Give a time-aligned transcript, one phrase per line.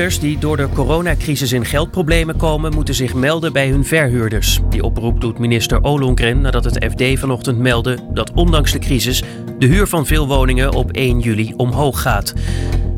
[0.00, 4.60] Die door de coronacrisis in geldproblemen komen, moeten zich melden bij hun verhuurders.
[4.70, 9.22] Die oproep doet minister Ollongren nadat het FD vanochtend meldde dat ondanks de crisis
[9.58, 12.34] de huur van veel woningen op 1 juli omhoog gaat.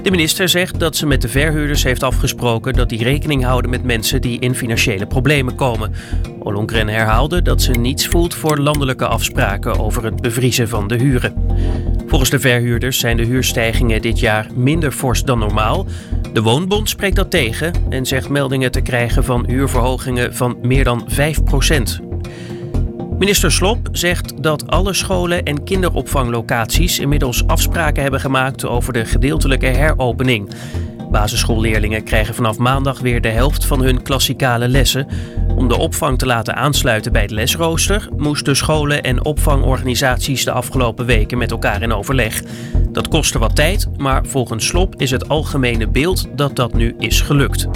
[0.03, 3.85] De minister zegt dat ze met de verhuurders heeft afgesproken dat die rekening houden met
[3.85, 5.93] mensen die in financiële problemen komen.
[6.39, 11.35] Ollongren herhaalde dat ze niets voelt voor landelijke afspraken over het bevriezen van de huren.
[12.07, 15.87] Volgens de verhuurders zijn de huurstijgingen dit jaar minder fors dan normaal.
[16.33, 21.05] De Woonbond spreekt dat tegen en zegt meldingen te krijgen van huurverhogingen van meer dan
[21.07, 22.01] 5 procent.
[23.19, 29.67] Minister Slop zegt dat alle scholen en kinderopvanglocaties inmiddels afspraken hebben gemaakt over de gedeeltelijke
[29.67, 30.51] heropening.
[31.13, 35.07] Basisschoolleerlingen krijgen vanaf maandag weer de helft van hun klassikale lessen.
[35.57, 41.07] Om de opvang te laten aansluiten bij het lesrooster, moesten scholen en opvangorganisaties de afgelopen
[41.07, 42.43] weken met elkaar in overleg.
[42.89, 47.21] Dat kostte wat tijd, maar volgens Slop is het algemene beeld dat dat nu is
[47.21, 47.69] gelukt.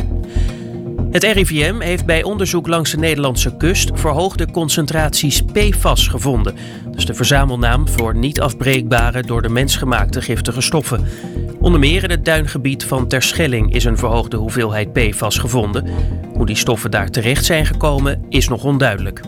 [1.11, 6.55] Het RIVM heeft bij onderzoek langs de Nederlandse kust verhoogde concentraties PFAS gevonden.
[6.85, 11.05] Dat is de verzamelnaam voor niet afbreekbare door de mens gemaakte giftige stoffen.
[11.61, 15.87] Onder meer in het duingebied van Terschelling is een verhoogde hoeveelheid PFAS gevonden.
[16.35, 19.21] Hoe die stoffen daar terecht zijn gekomen is nog onduidelijk.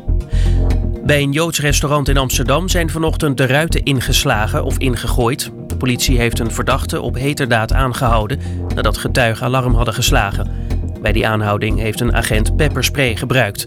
[1.05, 5.51] Bij een Joods restaurant in Amsterdam zijn vanochtend de ruiten ingeslagen of ingegooid.
[5.67, 8.41] De politie heeft een verdachte op heterdaad aangehouden
[8.75, 10.68] nadat getuigen alarm hadden geslagen.
[11.01, 13.67] Bij die aanhouding heeft een agent pepperspray gebruikt.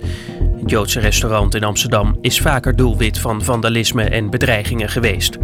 [0.59, 5.37] Het Joodse restaurant in Amsterdam is vaker doelwit van vandalisme en bedreigingen geweest.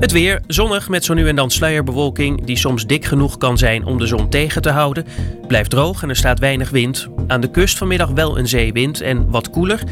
[0.00, 3.84] Het weer zonnig met zo nu en dan sluierbewolking die soms dik genoeg kan zijn
[3.84, 5.04] om de zon tegen te houden.
[5.46, 7.08] Blijft droog en er staat weinig wind.
[7.26, 9.82] Aan de kust vanmiddag wel een zeewind en wat koeler.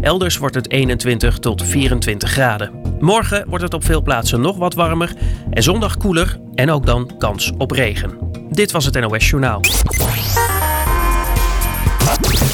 [0.00, 2.81] Elders wordt het 21 tot 24 graden.
[3.02, 5.12] Morgen wordt het op veel plaatsen nog wat warmer
[5.50, 8.18] en zondag koeler en ook dan kans op regen.
[8.50, 9.60] Dit was het NOS Journaal.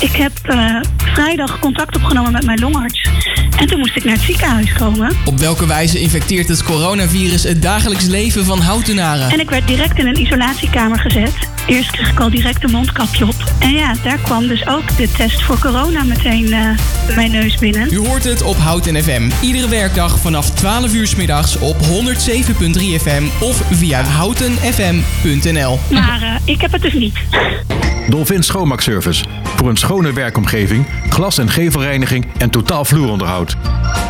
[0.00, 3.10] Ik heb uh, vrijdag contact opgenomen met mijn longarts.
[3.58, 5.16] En toen moest ik naar het ziekenhuis komen.
[5.24, 9.30] Op welke wijze infecteert het coronavirus het dagelijks leven van houtenaren?
[9.30, 11.32] En ik werd direct in een isolatiekamer gezet.
[11.66, 13.34] Eerst kreeg ik al direct een mondkapje op.
[13.58, 16.68] En ja, daar kwam dus ook de test voor corona meteen uh,
[17.14, 17.92] mijn neus binnen.
[17.92, 19.30] U hoort het op Houten FM.
[19.40, 21.86] Iedere werkdag vanaf 12 uur s middags op 107.3
[23.00, 25.78] FM of via houtenfm.nl.
[25.90, 27.18] Maar uh, ik heb het dus niet.
[28.08, 29.24] Dolphin Schoonmaakservice.
[29.56, 33.47] Voor een schone werkomgeving, glas- en gevelreiniging en totaal vloeronderhoud.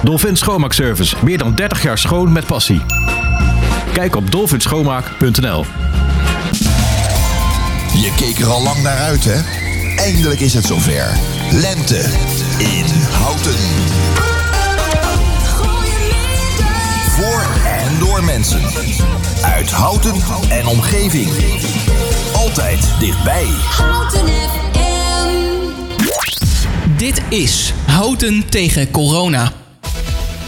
[0.02, 1.16] Dolphin Schoonmaakservice.
[1.22, 2.80] Meer dan 30 jaar schoon met passie.
[3.92, 5.64] Kijk op dolphinschoonmaak.nl
[7.92, 9.40] Je keek er al lang naar uit, hè?
[9.96, 11.18] Eindelijk is het zover.
[11.52, 12.04] Lente
[12.58, 13.58] in Houten.
[17.10, 18.62] Voor en door mensen.
[19.42, 20.14] Uit Houten
[20.48, 21.30] en omgeving.
[22.34, 23.46] Altijd dichtbij.
[23.76, 24.87] Houten.
[26.98, 29.52] Dit is Houten tegen corona.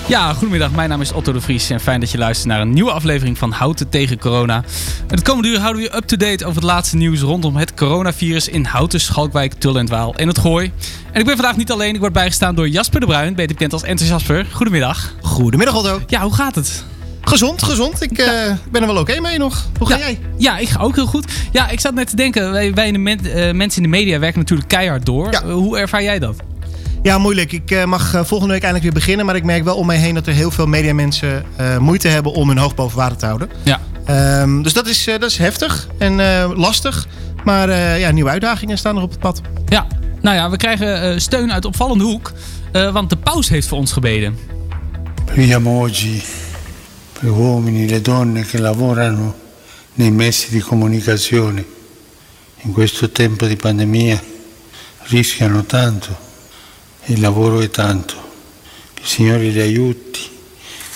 [0.09, 0.71] Ja, goedemiddag.
[0.71, 3.39] Mijn naam is Otto de Vries en fijn dat je luistert naar een nieuwe aflevering
[3.39, 4.57] van Houten tegen corona.
[5.07, 8.49] En het komende uur houden we je up-to-date over het laatste nieuws rondom het coronavirus
[8.49, 10.73] in Houten, Schalkwijk, Tullentwaal en het Gooi.
[11.13, 13.73] En ik ben vandaag niet alleen, ik word bijgestaan door Jasper de Bruin, beter bekend
[13.73, 14.47] als Enter Jasper.
[14.53, 15.15] Goedemiddag.
[15.21, 16.01] Goedemiddag Otto.
[16.07, 16.85] Ja, hoe gaat het?
[17.31, 18.03] Gezond, gezond.
[18.03, 18.27] Ik uh,
[18.71, 19.67] ben er wel oké mee nog.
[19.79, 20.19] Hoe ga ja, jij?
[20.37, 21.33] Ja, ik ga ook heel goed.
[21.53, 23.97] Ja, ik zat net te denken, wij, wij in de men, uh, mensen in de
[23.97, 25.33] media werken natuurlijk keihard door.
[25.33, 25.43] Ja.
[25.45, 26.37] Uh, hoe ervaar jij dat?
[27.03, 27.53] Ja, moeilijk.
[27.53, 29.27] Ik mag volgende week eindelijk weer beginnen.
[29.27, 32.33] Maar ik merk wel om mij heen dat er heel veel mediamensen uh, moeite hebben
[32.33, 33.49] om hun hoofd boven water te houden.
[33.63, 33.81] Ja.
[34.43, 36.17] Um, dus dat is, dat is heftig en
[36.57, 37.07] lastig.
[37.45, 39.41] Maar ja, nieuwe uitdagingen staan er op het pad.
[39.67, 39.87] Ja,
[40.21, 42.33] nou ja, we krijgen steun uit opvallende hoek.
[42.73, 44.39] want de paus heeft voor ons gebeden.
[45.25, 46.50] Per
[47.21, 49.39] gli uomini e le donne che lavorano
[49.95, 51.65] nei mezzi di comunicazione.
[52.63, 54.23] In questo tempo di pandemia
[55.05, 56.29] rischiano tanto.
[57.07, 58.15] Il lavoro è tanto.
[58.95, 60.21] Che il Signore li aiuti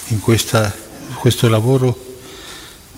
[0.08, 0.74] in questa,
[1.14, 2.18] questo lavoro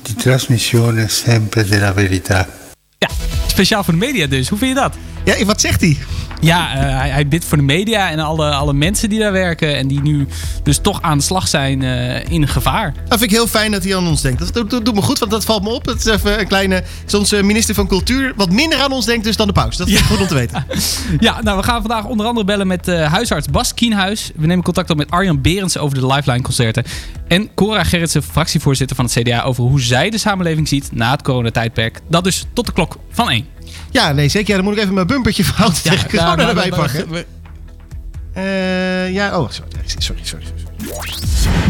[0.02, 2.48] di trasmissione sempre della verità.
[2.98, 3.08] Ja,
[3.46, 4.48] speciaal voor de media dus.
[4.48, 4.94] Hoe vind je dat?
[5.24, 5.96] Ja, wat zegt hij?
[6.40, 9.76] Ja, uh, hij, hij bidt voor de media en alle, alle mensen die daar werken.
[9.76, 10.26] En die nu
[10.62, 12.92] dus toch aan de slag zijn uh, in gevaar.
[13.08, 14.38] Dat vind ik heel fijn dat hij aan ons denkt.
[14.38, 15.86] Dat, dat, dat doet me goed, want dat valt me op.
[15.86, 16.82] Het is even een kleine.
[17.06, 19.76] Is onze minister van Cultuur wat minder aan ons denkt dus dan de paus.
[19.76, 20.00] Dat ja.
[20.00, 20.66] goed om te weten.
[21.18, 24.30] ja, nou, we gaan vandaag onder andere bellen met uh, huisarts Bas Kienhuis.
[24.36, 26.84] We nemen contact op met Arjan Berends over de Lifeline concerten.
[27.28, 31.22] En Cora Gerritsen, fractievoorzitter van het CDA, over hoe zij de samenleving ziet na het
[31.22, 32.00] coronatijdperk.
[32.08, 33.55] Dat dus tot de klok Van één.
[33.90, 34.48] Ja, nee, zeker.
[34.50, 37.08] Ja, dan moet ik even mijn bumpertje van hout tegen corona nou, erbij we- pakken.
[37.10, 37.26] we-
[38.32, 40.44] Eh, ja, oh, sorry, sorry, sorry.
[40.86, 41.12] sorry.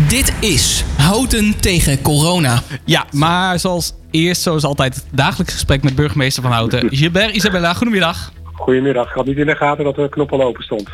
[0.08, 2.62] Dit is Houten tegen corona.
[2.84, 6.88] Ja, maar zoals eerst, zoals altijd, het dagelijks gesprek met burgemeester van Houten.
[6.96, 8.32] Gilbert Isabella, goedemiddag.
[8.52, 9.08] Goedemiddag.
[9.08, 10.88] Ik had niet in de gaten dat de knop al open stond.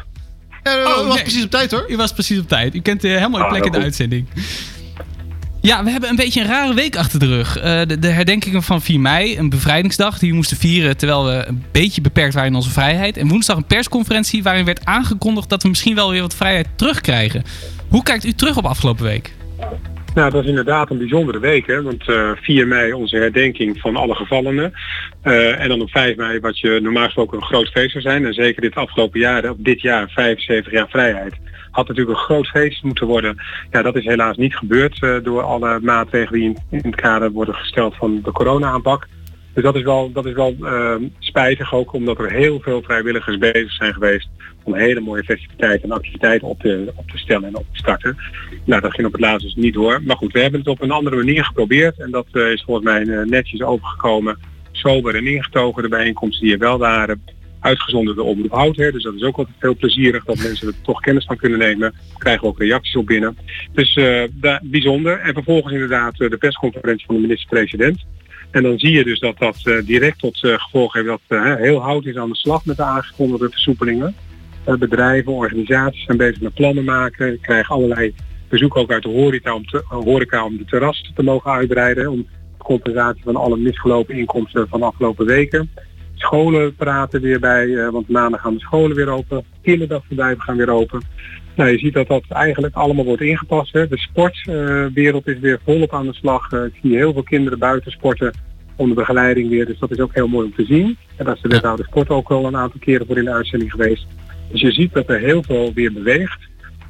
[0.63, 1.23] Ja, dat Oh, was nee.
[1.23, 1.85] precies op tijd hoor.
[1.89, 2.75] U was precies op tijd.
[2.75, 3.85] U kent eh, helemaal uw Ah, plek in de goed.
[3.87, 4.27] uitzending.
[5.63, 7.59] Ja, we hebben een beetje een rare week achter de rug.
[7.59, 11.45] Eh, de, de herdenkingen van 4 mei, een bevrijdingsdag die we moesten vieren terwijl we
[11.47, 13.17] een beetje beperkt waren in onze vrijheid.
[13.17, 17.43] En woensdag een persconferentie waarin werd aangekondigd dat we misschien wel weer wat vrijheid terugkrijgen.
[17.89, 19.33] Hoe kijkt u terug op afgelopen week?
[20.15, 21.83] Nou, dat is inderdaad een bijzondere week, hè?
[21.83, 24.73] want eh 4 mei onze herdenking van alle gevallenen.
[25.23, 28.27] Eh, en dan op 5 mei wat je normaal gesproken een groot feest zou zijn.
[28.27, 31.35] En zeker dit afgelopen jaar, op dit jaar, 75 jaar vrijheid,
[31.73, 33.37] had natuurlijk een groot feest moeten worden.
[33.71, 37.55] Ja, dat is helaas niet gebeurd eh, door alle maatregelen die in, het kader worden
[37.55, 39.09] gesteld van de corona-aanpak.
[39.55, 43.39] Dus dat is wel, dat is wel eh, spijtig ook, omdat er heel veel vrijwilligers
[43.39, 44.29] bezig zijn geweest
[44.63, 48.17] om hele mooie festiviteiten en activiteiten op te, op te stellen en op te starten.
[48.65, 50.03] Nou, dat ging op het laatst dus niet door.
[50.03, 52.87] Maar goed, we hebben het op een andere manier geprobeerd en dat eh, is volgens
[52.87, 54.39] mij eh, netjes overgekomen.
[54.73, 57.23] Sober en ingetogen de bijeenkomsten die er wel waren.
[57.63, 60.75] Uitgezonden de Omroep Hout, hè, dus dat is ook altijd heel plezierig dat mensen er
[60.83, 61.95] toch kennis van kunnen nemen.
[62.19, 63.37] Krijgen we ook reacties op binnen.
[63.73, 64.23] Dus eh,
[64.63, 65.19] bijzonder.
[65.19, 68.05] En vervolgens inderdaad eh, de persconferentie van de minister-president.
[68.51, 71.21] En dan zie je dus dat dat eh, direct tot gevolg heeft dat
[71.59, 74.15] heel Hout is aan de slag met de aangekondigde versoepelingen.
[74.65, 77.41] Bedrijven, organisaties zijn bezig met plannen maken.
[77.41, 78.15] Krijgen allerlei
[78.49, 82.11] bezoek ook uit de horeca om, horeca om de terras te mogen uitbreiden.
[82.11, 82.27] Om
[82.63, 85.71] compensatie van alle misgelopen inkomsten van de afgelopen weken.
[86.23, 89.45] Scholen praten weer bij, eh, want maandag gaan de scholen weer open.
[89.63, 91.03] Kinderdagverblijven gaan weer open.
[91.57, 93.73] Nou, je ziet dat dat eigenlijk allemaal wordt ingepast.
[93.73, 93.89] Hè.
[93.89, 96.53] De sportwereld is weer volop aan de slag.
[96.53, 98.33] Eh, ik zie heel veel kinderen buiten sporten
[98.77, 99.67] onder begeleiding weer.
[99.67, 100.97] Dus dat is ook heel mooi om te zien.
[101.17, 103.71] En daar is de wethouder sport ook al een aantal keren voor in de uitzending
[103.71, 104.07] geweest.
[104.51, 106.39] Dus je ziet dat er heel veel weer beweegt.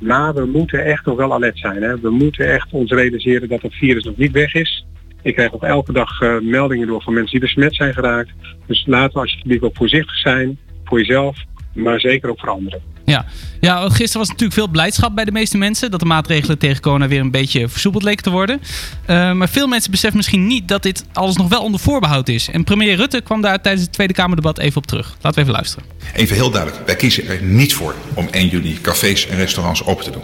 [0.01, 1.83] Maar we moeten echt nog wel alert zijn.
[1.83, 2.01] Hè.
[2.01, 4.87] We moeten echt ons realiseren dat het virus nog niet weg is.
[5.23, 8.31] Ik krijg nog elke dag eh, meldingen door van mensen die besmet zijn geraakt.
[8.67, 10.59] Dus laten we alsjeblieft ook voorzichtig zijn.
[10.85, 11.37] Voor jezelf,
[11.75, 12.81] maar zeker ook voor anderen.
[13.05, 13.25] Ja.
[13.61, 17.09] ja, gisteren was natuurlijk veel blijdschap bij de meeste mensen dat de maatregelen tegen corona
[17.09, 18.61] weer een beetje versoepeld leken te worden.
[19.07, 22.49] Eh, maar veel mensen beseffen misschien niet dat dit alles nog wel onder voorbehoud is.
[22.51, 25.17] En premier Rutte kwam daar tijdens het Tweede Kamerdebat even op terug.
[25.21, 25.85] Laten we even luisteren.
[26.15, 30.05] Even heel duidelijk, wij kiezen er niet voor om 1 juni cafés en restaurants open
[30.05, 30.23] te doen.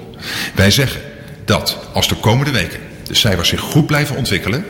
[0.55, 1.01] Wij zeggen
[1.45, 4.65] dat als de komende weken de cijfers zich goed blijven ontwikkelen,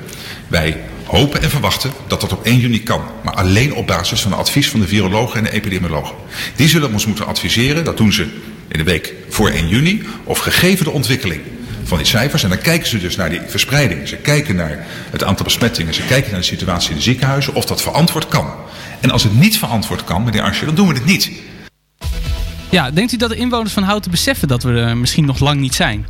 [0.48, 3.02] wij hopen en verwachten dat dat op 1 juni kan.
[3.24, 6.14] Maar alleen op basis van het advies van de virologen en de epidemiologen.
[6.56, 8.22] Die zullen ons moeten adviseren, dat doen ze
[8.68, 11.40] in de week voor 1 juni, of gegeven de ontwikkeling
[11.84, 12.42] van die cijfers.
[12.42, 14.08] En dan kijken ze dus naar die verspreiding.
[14.08, 15.94] Ze kijken naar het aantal besmettingen.
[15.94, 17.54] Ze kijken naar de situatie in de ziekenhuizen.
[17.54, 18.52] Of dat verantwoord kan.
[19.00, 21.30] En als het niet verantwoord kan, meneer Arsje, dan doen we het niet.
[22.70, 25.60] Ja, denkt u dat de inwoners van Houten beseffen dat we er misschien nog lang
[25.60, 26.06] niet zijn?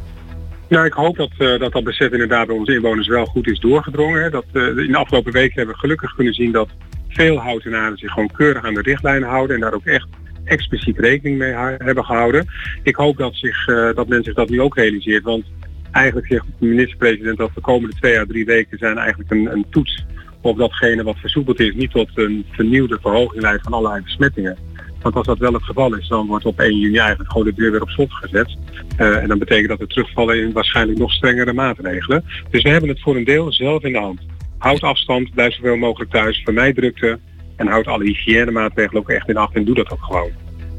[0.68, 3.60] Nou, ik hoop dat eh, dat, dat besef inderdaad bij onze inwoners wel goed is
[3.60, 4.30] doorgedrongen.
[4.30, 6.68] Dat, eh, in de afgelopen weken hebben we gelukkig kunnen zien dat
[7.08, 10.08] veel houtenaren zich gewoon keurig aan de richtlijnen houden en daar ook echt
[10.44, 12.46] expliciet rekening mee hebben gehouden.
[12.82, 15.44] Ik hoop dat, zich, eh, dat men zich dat nu ook realiseert, want
[15.90, 19.66] eigenlijk zegt de minister-president dat de komende twee à drie weken zijn eigenlijk een, een
[19.70, 20.04] toets
[20.40, 24.56] op datgene wat versoepeld is, niet tot een vernieuwde verhoging leidt van allerlei besmettingen.
[25.02, 27.54] Want als dat wel het geval is, dan wordt op 1 juni eigenlijk gewoon de
[27.54, 28.56] deur weer op slot gezet.
[28.98, 32.24] Eh, en dan betekent dat we terugvallen in waarschijnlijk nog strengere maatregelen.
[32.50, 34.20] Dus we hebben het voor een deel zelf in de hand.
[34.58, 37.18] Houd afstand, blijf zoveel mogelijk thuis, vermijd drukte
[37.56, 40.30] en houd alle hygiënemaatregelen ook echt in acht en doe dat ook gewoon.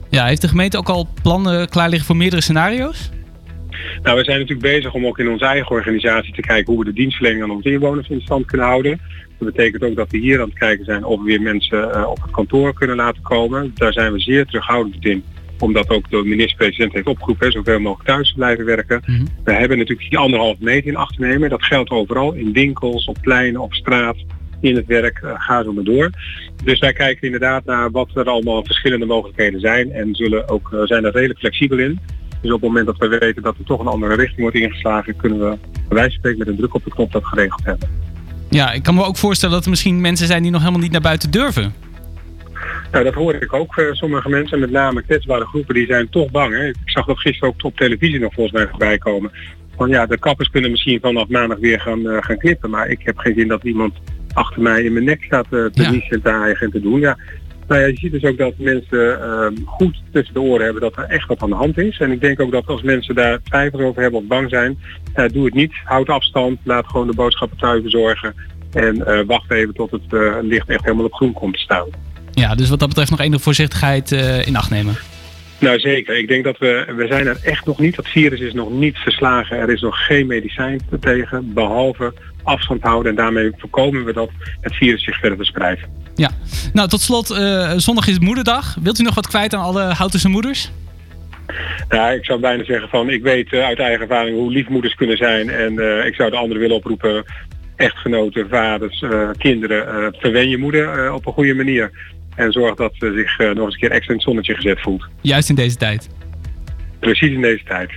[0.10, 3.12] Ja, heeft de gemeente ook al plannen klaar liggen voor meerdere scenario's?
[4.02, 6.90] Nou, we zijn natuurlijk bezig om ook in onze eigen organisatie te kijken hoe we
[6.90, 9.00] de dienstverlening aan onze inwoners in stand kunnen houden.
[9.38, 12.10] Dat betekent ook dat we hier aan het kijken zijn of we weer mensen eh,
[12.10, 13.72] op het kantoor kunnen laten komen.
[13.76, 15.24] Daar zijn we zeer terughoudend in
[15.60, 19.04] omdat ook de minister-president heeft opgeroepen hè, zoveel mogelijk thuis te blijven werken.
[19.44, 21.50] We hebben natuurlijk die anderhalf meter in acht te nemen.
[21.50, 24.16] Dat geldt overal, in winkels, op pleinen, op straat,
[24.62, 26.10] in het werk, eh, ga zo maar door.
[26.64, 30.80] Dus wij kijken inderdaad naar wat er allemaal verschillende mogelijkheden zijn en zullen ook, eh,
[30.84, 32.00] zijn er redelijk flexibel in.
[32.42, 35.16] Dus op het moment dat we weten dat er toch een andere richting wordt ingeslagen,
[35.16, 37.90] kunnen we bij wijze van spreken met een druk op de knop dat geregeld hebben.
[38.50, 40.92] Ja, ik kan me ook voorstellen dat er misschien mensen zijn die nog helemaal niet
[40.92, 41.74] naar buiten durven.
[42.92, 43.78] Nou, dat hoor ik ook.
[43.78, 46.54] eh, sommige mensen, met name kwetsbare groepen, die zijn toch bang.
[46.54, 46.68] Hè.
[46.68, 49.32] Ik zag dat gisteren ook op televisie nog volgens mij voorbij komen.
[49.76, 52.70] Van ja, de kappers kunnen misschien vanaf maandag weer gaan, eh, gaan knippen.
[52.70, 53.94] Maar ik heb geen zin dat iemand
[54.34, 55.92] achter mij in mijn nek staat eh, te Ja.
[55.92, 57.00] niezen en te hijgen en te doen.
[57.00, 57.18] Ja,
[57.68, 60.98] nou ja, je ziet dus ook dat mensen ehm, goed tussen de oren hebben dat
[60.98, 62.00] er echt wat aan de hand is.
[62.00, 64.78] En ik denk ook dat als mensen daar twijfels over hebben of bang zijn,
[65.32, 65.74] doe het niet.
[65.84, 68.34] Houd afstand, laat gewoon de boodschappen thuis bezorgen.
[68.74, 70.02] En wacht even tot het
[70.42, 71.88] licht echt helemaal op groen komt te staan.
[72.34, 74.98] Ja, dus wat dat betreft nog enige voorzichtigheid eh, in acht nemen.
[75.60, 76.18] Nou zeker.
[76.18, 77.96] Ik denk dat we, we zijn er echt nog niet.
[77.96, 79.58] Dat virus is nog niet verslagen.
[79.58, 83.12] Er is nog geen medicijn tegen, behalve afstand houden.
[83.12, 84.30] En daarmee voorkomen we dat
[84.62, 85.82] het virus zich verder verspreidt.
[86.16, 86.30] Ja.
[86.74, 88.78] Nou, tot slot, eh, zondag is moederdag.
[88.82, 90.72] Wilt u nog wat kwijt aan alle Houtense moeders?
[91.90, 94.96] Nou, ik zou bijna zeggen van, ik weet eh, uit eigen ervaring hoe lief moeders
[94.96, 95.50] kunnen zijn.
[95.50, 95.74] En
[96.06, 97.24] ik zou de anderen willen oproepen,
[97.76, 99.04] echtgenoten, vaders,
[99.38, 101.92] kinderen, verwen je moeder op een goede manier.
[102.40, 104.82] En zorg dat ze zich eh, nog eens een keer extra in het zonnetje gezet
[104.82, 105.06] voelt.
[105.22, 106.10] Juist in deze tijd.
[107.00, 107.92] Precies in deze tijd.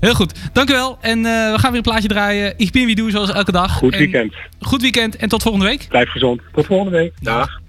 [0.00, 0.98] Heel goed, dank u wel.
[1.00, 2.54] En eh, we gaan weer een plaatje draaien.
[2.56, 3.72] Ik ben wie doe zoals elke dag.
[3.72, 4.34] Goed En weekend.
[4.60, 5.86] goed weekend en tot volgende week.
[5.88, 6.40] Blijf gezond.
[6.52, 7.12] Tot volgende week.
[7.20, 7.60] Dag.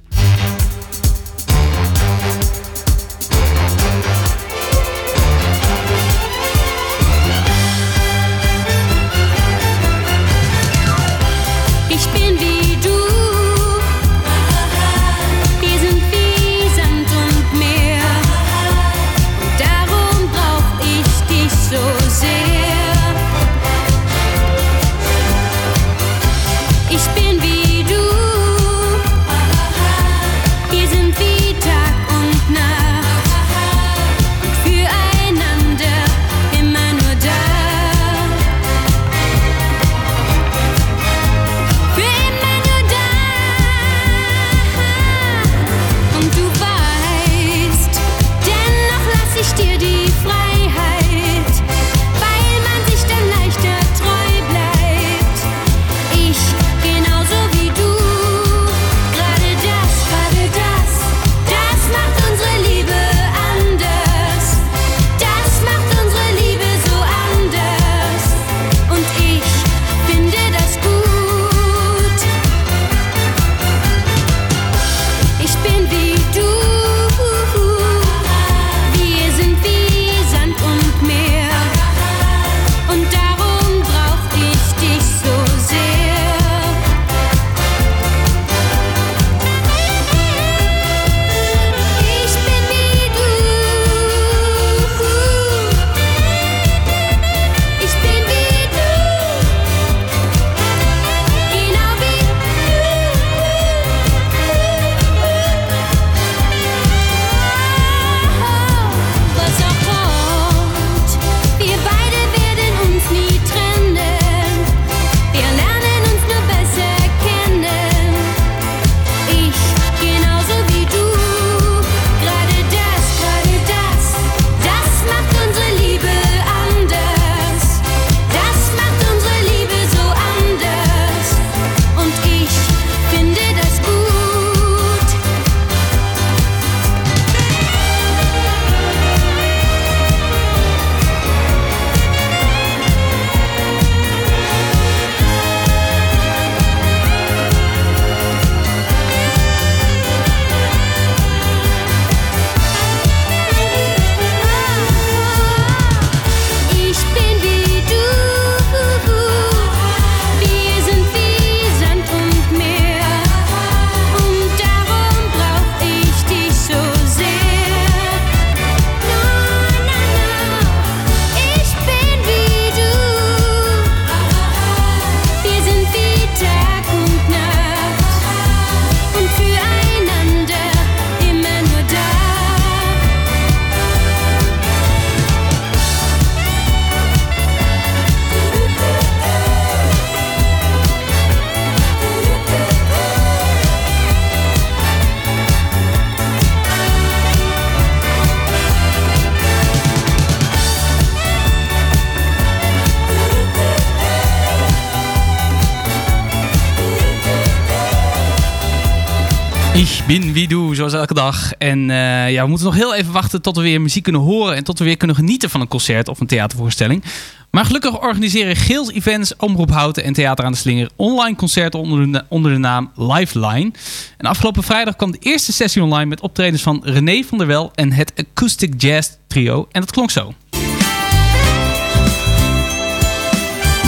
[210.07, 211.53] Wie doe, zoals elke dag.
[211.53, 214.55] En eh, ja, we moeten nog heel even wachten tot we weer muziek kunnen horen
[214.55, 217.03] en tot we weer kunnen genieten van een concert of een theatervoorstelling.
[217.51, 222.11] Maar gelukkig organiseren Geels Events, Omroep Houten en Theater aan de Slinger online concerten onder
[222.11, 223.71] de, onder de naam Lifeline.
[224.17, 227.71] En afgelopen vrijdag kwam de eerste sessie online met optredens van René van der Wel
[227.75, 229.67] en het Acoustic Jazz Trio.
[229.71, 230.33] En dat klonk zo.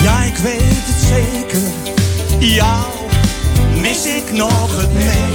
[0.04, 1.62] Ja, ik weet het zeker.
[2.40, 2.86] Jou
[3.82, 5.29] mis ik nog het meest.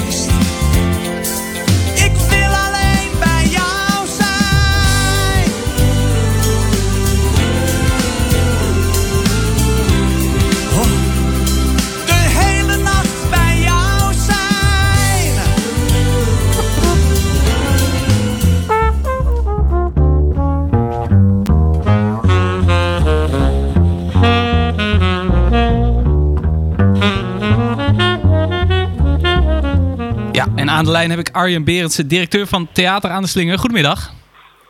[30.74, 33.58] Aan de lijn heb ik Arjen Berendsen, directeur van Theater aan de Slinger.
[33.58, 34.12] Goedemiddag.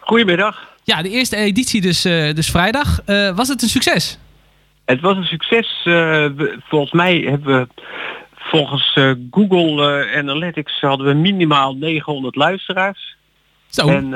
[0.01, 0.73] Goedemiddag.
[0.85, 3.01] Ja, de eerste editie dus, eh, dus vrijdag.
[3.05, 4.19] Eh, was het een succes?
[4.85, 5.81] Het was een succes.
[5.85, 7.83] eh, we- volgens mij hebben we
[8.39, 8.99] volgens
[9.31, 13.17] Google Analytics hadden we minimaal 900 luisteraars.
[13.69, 13.89] Zo.
[13.89, 14.15] En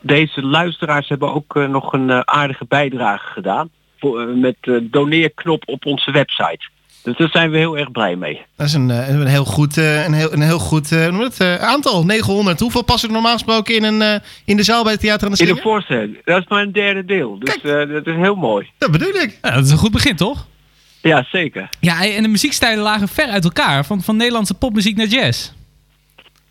[0.00, 3.70] deze luisteraars hebben ook nog een aardige bijdrage gedaan.
[3.98, 6.68] Voor, met de doneerknop op onze website.
[7.04, 8.40] Dus daar zijn we heel erg blij mee.
[8.56, 11.40] Dat is een, eh, een heel goed, eh, een heel, een heel goed eh, het,
[11.40, 12.60] eh, aantal, 900.
[12.60, 15.32] Hoeveel passen er normaal gesproken in, een, eh, in de zaal bij het Theater aan
[15.34, 15.72] de In de Slinger?
[15.72, 16.24] voorstelling.
[16.24, 17.38] Dat is maar een derde deel.
[17.38, 17.62] Dus eh,
[17.92, 18.68] dat is heel mooi.
[18.78, 19.38] Dat bedoel ik.
[19.42, 20.46] Ja, dat is een goed begin, toch?
[21.02, 21.68] Ja, zeker.
[21.80, 23.84] Ja, en de muziekstijlen lagen ver uit elkaar.
[23.84, 25.50] Van, van Nederlandse popmuziek naar jazz.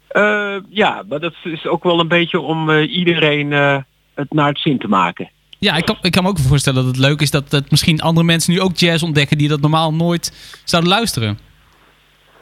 [0.08, 3.78] Eh, ja, maar dat is ook wel een beetje om eh, iedereen eh,
[4.16, 5.30] het naar het zin te maken.
[5.63, 8.02] Ja, ik kan, ik kan me ook voorstellen dat het leuk is dat, dat misschien
[8.02, 11.39] andere mensen nu ook jazz ontdekken die dat normaal nooit zouden luisteren.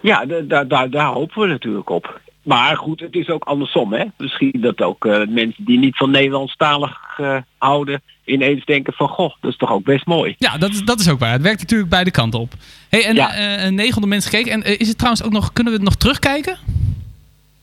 [0.02, 2.20] Ja, da- da- da- daar hopen we natuurlijk op.
[2.44, 4.04] Maar goed, het is ook andersom, hè.
[4.18, 8.02] Misschien dat ook eh, mensen die niet van Nederlandstalig eh, houden...
[8.26, 10.36] ineens denken van, goh, dat is toch ook best mooi.
[10.38, 11.32] Ja, dat is, dat is ook waar.
[11.32, 12.54] Het werkt natuurlijk beide kanten op.
[12.90, 13.34] Hey, en Ja.
[13.34, 14.52] eh, eh, 900 mensen gekeken.
[14.64, 16.58] En is het trouwens ook nog, kunnen we het nog terugkijken?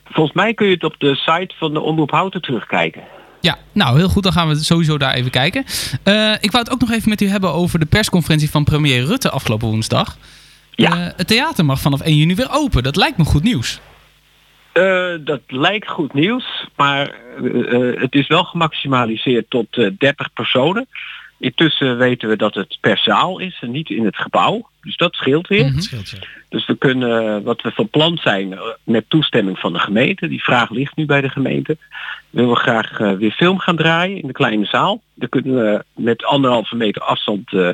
[0.04, 3.02] Volgens mij kun je het op de site van de Omroep Houten terugkijken.
[3.40, 4.22] Ja, nou heel goed.
[4.22, 5.64] Dan gaan we sowieso daar even kijken.
[6.03, 9.05] Eh, ik wou het ook nog even met u hebben over de persconferentie van premier
[9.05, 10.16] Rutte afgelopen woensdag.
[10.70, 10.90] Ja.
[10.90, 12.83] Eh, het theater mag vanaf 1 juni weer open.
[12.83, 13.81] Dat lijkt me goed nieuws.
[14.72, 17.14] Eh, dat lijkt goed nieuws, maar
[17.98, 20.87] het is wel gemaximaliseerd tot eh 30 personen.
[21.38, 24.68] Intussen weten we dat het per zaal is en niet in het gebouw.
[24.83, 25.72] Dus dat scheelt weer.
[26.48, 30.28] Dus we kunnen, eh, wat we van plan zijn, eh, met toestemming van de gemeente,
[30.28, 31.76] die vraag ligt nu bij de gemeente,
[32.30, 35.02] willen we graag eh, weer film gaan draaien in de kleine zaal.
[35.14, 37.68] Dan kunnen we met anderhalve meter afstand eh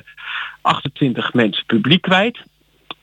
[0.60, 2.42] 28 mensen publiek kwijt.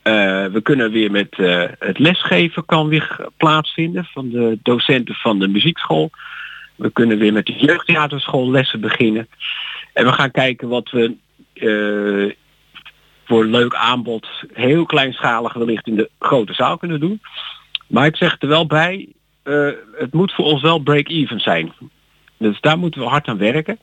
[0.02, 5.38] Eh, we kunnen weer met eh, het lesgeven kan weer plaatsvinden van de docenten van
[5.38, 6.10] de muziekschool.
[6.76, 9.28] We kunnen weer met de jeugdtheaterschool lessen beginnen.
[9.92, 11.14] En we gaan kijken wat we
[11.54, 12.34] eh,
[13.32, 17.20] voor leuk aanbod heel kleinschalig wellicht in de grote zaal kunnen doen.
[17.86, 19.08] Maar ik zeg er wel bij,
[19.42, 19.68] eh,
[19.98, 21.72] het moet voor ons wel break-even zijn.
[22.38, 23.78] Dus daar moeten we hard aan werken.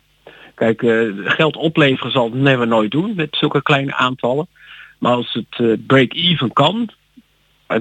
[0.55, 4.47] Kijk, eh, geld opleveren zal het never nooit doen met zulke kleine aantallen.
[4.99, 6.89] Maar als het eh, break-even kan,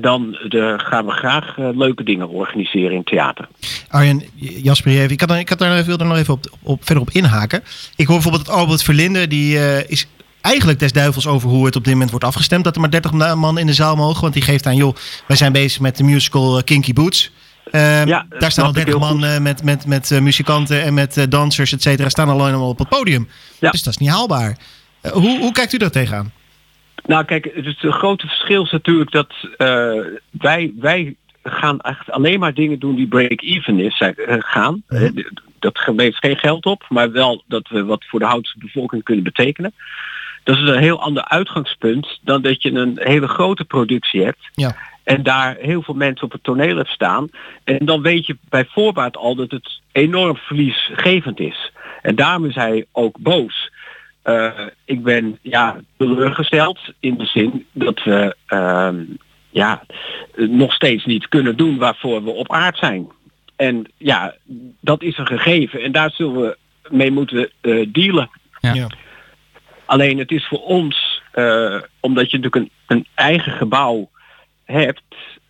[0.01, 0.37] dan
[0.77, 3.49] gaan we graag leuke dingen organiseren in theater.
[3.89, 7.03] Arjen, Jasper, even- ik, had, ik had daar, wilde er nog even op, op, verder
[7.03, 7.63] op inhaken.
[7.97, 9.57] Ik hoor bijvoorbeeld Albert Verlinde, die
[9.89, 10.07] is
[10.41, 12.65] eigenlijk des duivels over hoe het op dit moment wordt afgestemd.
[12.65, 14.21] Dat er maar 30 ma- man in de zaal mogen.
[14.23, 14.95] Want die geeft aan, joh,
[15.27, 17.31] wij zijn bezig met de musical eh, Kinky Boots.
[17.71, 20.83] Ehm, Ja, daar staan al snap ik 30 heel man met, met, met eh, muzikanten
[20.83, 23.29] en met eh, dansers, et cetera, staan al allemaal op het podium.
[23.59, 24.57] Dus dat is niet haalbaar.
[25.13, 26.33] Hoe, hoe kijkt u daar tegenaan?
[27.07, 29.33] Nou kijk, het, is- het grote verschil is natuurlijk dat
[30.31, 34.83] wij, wij gaan echt alleen maar dingen doen die break-even is, gaan.
[34.89, 39.03] D- dat levert geen geld op, maar wel dat we wat voor de Houtse bevolking
[39.03, 39.73] kunnen betekenen.
[40.49, 44.49] Dat is een heel ander uitgangspunt dan dat je een hele grote productie hebt.
[44.53, 44.77] Ja.
[45.05, 47.29] En daar heel veel mensen op het toneel hebt staan.
[47.65, 51.73] En dan weet je bij voorbaat al dat het enorm verliesgevend is.
[52.03, 53.73] En daarom is hij ook boos.
[54.23, 54.51] Eh,
[54.85, 58.97] ik ben ja, teleurgesteld in de zin dat we ehm,
[59.51, 59.83] ja,
[60.37, 63.09] nog steeds niet kunnen doen waarvoor we op aard zijn.
[63.57, 64.35] En ja,
[64.81, 66.57] dat is een gegeven en daar zullen we
[66.89, 68.31] mee moeten eh, dealen.
[68.61, 68.89] Ja.
[69.89, 74.11] Alleen het is voor ons, eh, omdat je natuurlijk een, een eigen gebouw
[74.65, 75.03] hebt,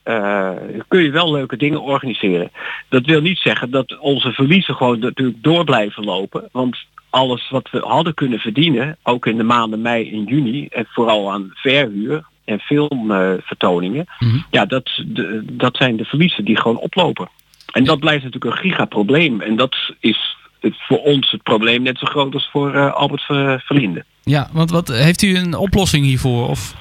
[0.03, 0.51] eh,
[0.89, 2.51] kun je wel leuke dingen organiseren.
[2.89, 6.49] Dat wil niet zeggen dat onze verliezen gewoon natuurlijk door blijven lopen.
[6.53, 6.77] Want
[7.11, 11.33] alles wat we hadden kunnen verdienen, ook in de maanden mei en juni, en vooral
[11.33, 14.07] aan verhuur en filmvertoningen,
[14.51, 17.29] ja, dat, de, dat zijn de verliezen die gewoon oplopen.
[17.73, 19.41] En dat blijft natuurlijk een gigaprobleem.
[19.41, 23.61] En dat is voor ons het probleem net zo groot als voor eh, Albert Ver-
[23.61, 24.05] Verlinde.
[24.29, 26.49] Ja, want wat, heeft u een oplossing hiervoor?
[26.49, 26.75] Of?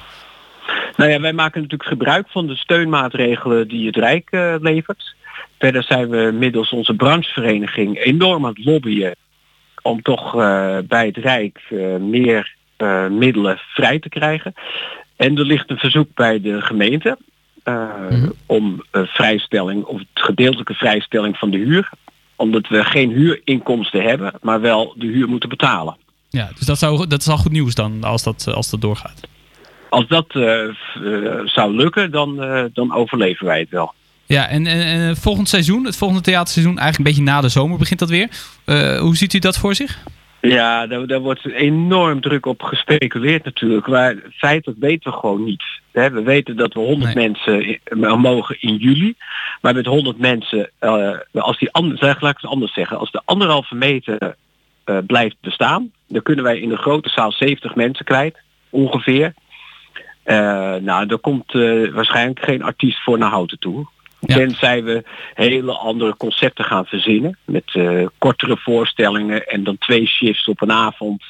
[0.96, 5.14] Nou ja, wij maken natuurlijk gebruik van de steunmaatregelen die het Rijk eh, levert.
[5.58, 9.14] Verder zijn we middels onze branchevereniging enorm aan het lobbyen
[9.82, 12.56] om toch eh, bij het Rijk eh, meer
[13.10, 14.54] middelen vrij te krijgen.
[15.16, 17.18] En er ligt een verzoek bij de gemeente
[17.62, 21.90] eh, om vrijstelling of gedeeltelijke vrijstelling van de huur.
[22.36, 25.96] Omdat we geen huurinkomsten hebben, maar wel de huur moeten betalen.
[26.30, 29.20] Ja, dus dat, zou, dat is al goed nieuws dan als dat, als dat doorgaat.
[29.88, 30.74] Als dat eh, eh,
[31.44, 33.94] zou lukken, dan, eh, dan overleven wij het wel.
[34.28, 37.78] Ja, en, en, en volgend seizoen, het volgende theaterseizoen, eigenlijk een beetje na de zomer
[37.78, 38.28] begint dat weer.
[38.64, 39.98] Eh, hoe ziet u dat voor zich?
[40.40, 43.86] Ja, daar, daar wordt enorm druk op gespeculeerd natuurlijk.
[43.86, 45.62] Maar feitelijk weten we gewoon niet.
[45.92, 47.80] We weten dat we 100 mensen
[48.20, 49.14] mogen in juli.
[49.60, 53.22] Maar met 100 mensen, eh, als die anders, laat ik het anders zeggen, als de
[53.24, 54.36] anderhalve meter
[54.88, 58.38] eh, blijft bestaan, dan kunnen wij in de grote zaal 70 mensen kwijt,
[58.70, 59.34] ongeveer.
[60.22, 63.86] Eh, nou, er komt eh, waarschijnlijk geen artiest voor naar Houten toe.
[64.20, 67.38] Tenzij we hele andere concepten gaan verzinnen.
[67.44, 67.78] Met
[68.18, 71.22] kortere voorstellingen en dan twee shifts op een avond.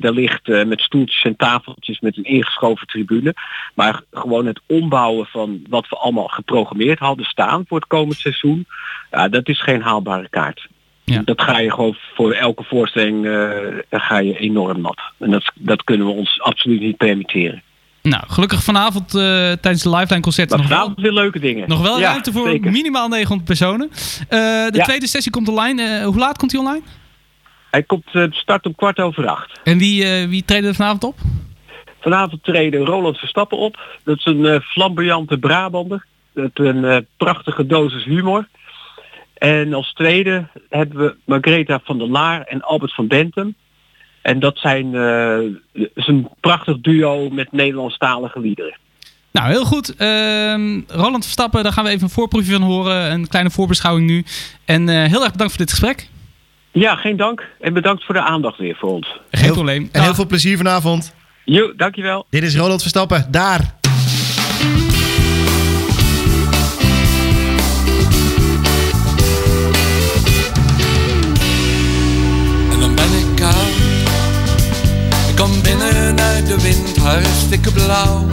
[0.00, 3.34] Wellicht met stoeltjes en tafeltjes met een ingeschoven tribune.
[3.74, 8.66] Maar gewoon het ombouwen van wat we allemaal geprogrammeerd hadden staan voor het komend seizoen.
[9.10, 10.68] Ja, dat is geen haalbare kaart.
[11.04, 13.50] Dat ga je gewoon voor elke voorstelling eh,
[13.90, 15.00] ga je enorm nat.
[15.18, 17.62] En dat, dat kunnen we ons absoluut niet permitteren.
[18.02, 19.20] Nou, gelukkig vanavond eh,
[19.52, 21.68] tijdens de lifeline concerten nog wel, Vanavond weer leuke dingen.
[21.68, 22.70] nog wel Ja, ruimte voor zeker.
[22.70, 23.90] minimaal 900 personen.
[23.90, 24.84] Eh, de Ja.
[24.84, 26.04] tweede sessie komt online.
[26.04, 26.82] Hoe laat komt die online?
[27.70, 29.60] Hij komt start om kwart over acht.
[29.64, 31.18] En wie, wie treden er vanavond op?
[32.00, 33.78] Vanavond treden Roland Verstappen op.
[34.04, 36.04] Dat is een flamboyante Brabander.
[36.34, 38.48] Dat een prachtige dosis humor.
[39.44, 43.54] En als tweede hebben we Margreta van der Laar en Albert van Bentum.
[44.22, 48.76] En dat zijn eh, is een prachtig duo met Nederlandstalige liederen.
[49.32, 49.96] Nou, heel goed.
[49.96, 53.12] Ehm, Roland Verstappen, daar gaan we even een voorproefje van horen.
[53.12, 54.24] Een kleine voorbeschouwing nu.
[54.64, 56.08] En eh, heel erg bedankt voor dit gesprek.
[56.72, 57.46] Ja, geen dank.
[57.60, 59.20] En bedankt voor de aandacht weer voor ons.
[59.30, 59.88] Geen probleem.
[59.92, 61.14] En heel veel plezier vanavond.
[61.44, 62.26] Jo, dankjewel.
[62.30, 63.82] Dit is Roland Verstappen, daar.
[76.56, 78.26] De wind, hartstikke blauw.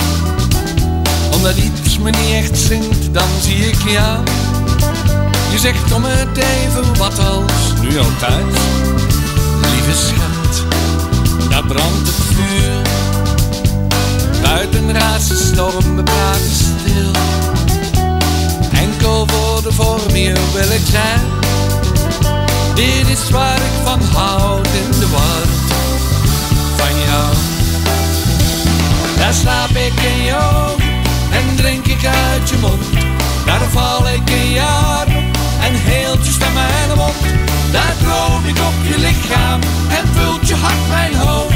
[1.34, 4.24] Omdat iets me niet echt zingt, dan zie ik jou.
[5.52, 8.46] Je zegt om het even wat als nu altijd.
[9.72, 10.64] Lieve schat,
[11.50, 12.82] daar brandt het vuur.
[14.42, 17.12] Buiten raast de storm, we praten stil.
[18.72, 21.22] Enkel voor de vorm hier wil ik zijn.
[22.76, 25.51] Dit is waar ik van houd in de warmte
[29.32, 30.90] Daar slaap ik in je ogen
[31.32, 32.84] en drink ik uit je mond.
[33.46, 35.24] Daar val ik in je armen
[35.62, 37.16] en heelt je stem mijn mond.
[37.72, 41.56] Daar droom ik op je lichaam en vult je hart mijn hoofd.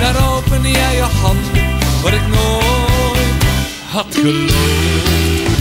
[0.00, 3.44] Daar open jij je handen, wat ik nooit
[3.90, 5.59] had geloofd.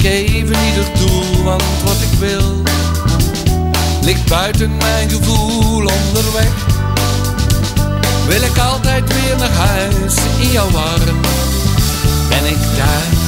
[0.00, 2.62] Ik even ieder doel, want wat ik wil
[4.00, 6.52] ligt buiten mijn gevoel onderweg.
[8.26, 11.20] Wil ik altijd weer naar huis in jouw arm,
[12.28, 13.20] ben ik thuis.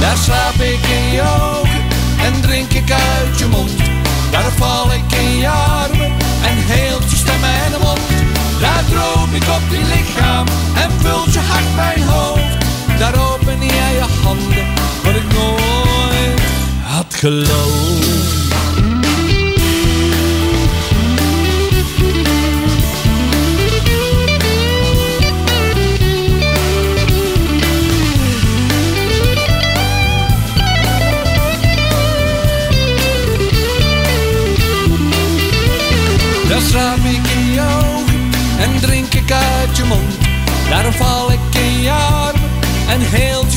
[0.00, 1.82] Daar slaap ik in je ogen
[2.24, 3.76] en drink ik uit je mond.
[4.30, 6.12] Daar val ik in je armen
[6.48, 8.00] en heelt je stem mijn mond.
[8.60, 12.58] Daar droom ik op je lichaam en vult je hart mijn hoofd.
[12.98, 14.79] Daar open jij je handen,
[17.20, 18.48] had geloofd.
[36.48, 40.18] Daar slaap ik je ogen en drink ik uit je mond.
[40.68, 42.50] Daar val ik in je armen
[42.88, 43.49] en heelt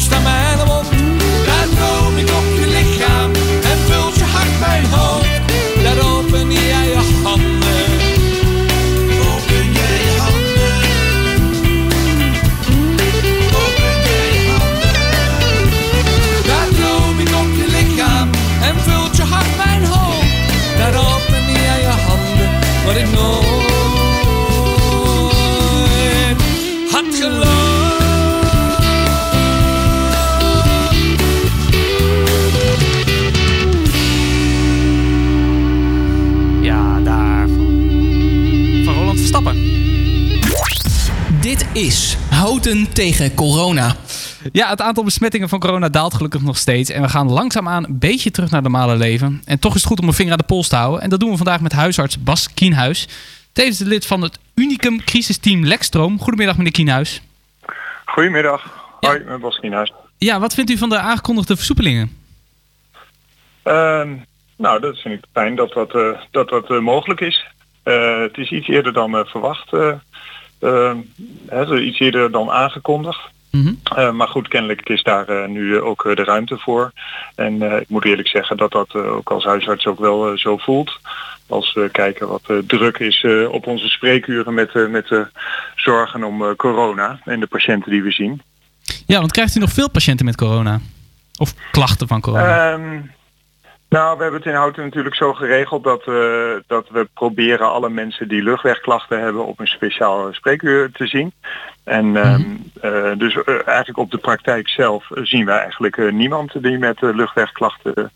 [42.93, 43.95] tegen corona.
[44.51, 46.89] Ja, het aantal besmettingen van corona daalt gelukkig nog steeds.
[46.89, 49.41] En we gaan langzaamaan een beetje terug naar het normale leven.
[49.45, 51.01] En toch is het goed om een vinger aan de pols te houden.
[51.01, 53.07] En dat doen we vandaag met huisarts Bas Kienhuis.
[53.53, 56.19] Tevens de lid van het Unicum crisisteam Lekstroom.
[56.19, 57.21] Goedemiddag meneer Kienhuis.
[58.05, 58.87] Goedemiddag.
[58.99, 59.93] Hoi, ik ben Bas Kienhuis.
[60.17, 62.17] Ja, wat vindt u van de aangekondigde versoepelingen?
[63.63, 64.09] Ehm,
[64.57, 67.45] nou, dat vind ik fijn dat dat, eh, dat, dat eh, mogelijk is.
[67.83, 69.71] Eh, het is iets eerder dan eh, verwacht.
[70.63, 70.97] Eh, ehm,
[71.47, 73.31] hè, iets eerder dan aangekondigd.
[73.57, 73.73] Mhm.
[73.83, 76.91] Eh, maar goed, kennelijk is daar eh, nu eh, ook de ruimte voor.
[77.35, 80.99] En ik moet eerlijk zeggen dat dat ook als huisarts ook wel zo voelt.
[81.47, 85.27] Als we kijken wat druk is op onze spreekuren met, met de
[85.75, 88.41] zorgen om corona en de patiënten die we zien.
[89.05, 90.79] Ja, want krijgt u nog veel patiënten met corona?
[91.37, 92.71] Of klachten van corona?
[92.71, 92.99] Ehm,
[93.93, 96.15] nou, we hebben het in Houten natuurlijk zo geregeld dat, eh,
[96.67, 101.33] dat we proberen alle mensen die luchtwegklachten hebben op een speciaal spreekuur te zien.
[101.83, 102.41] En ehm,
[102.81, 108.11] eh, dus eh, eigenlijk op de praktijk zelf zien wij eigenlijk niemand die met luchtwegklachten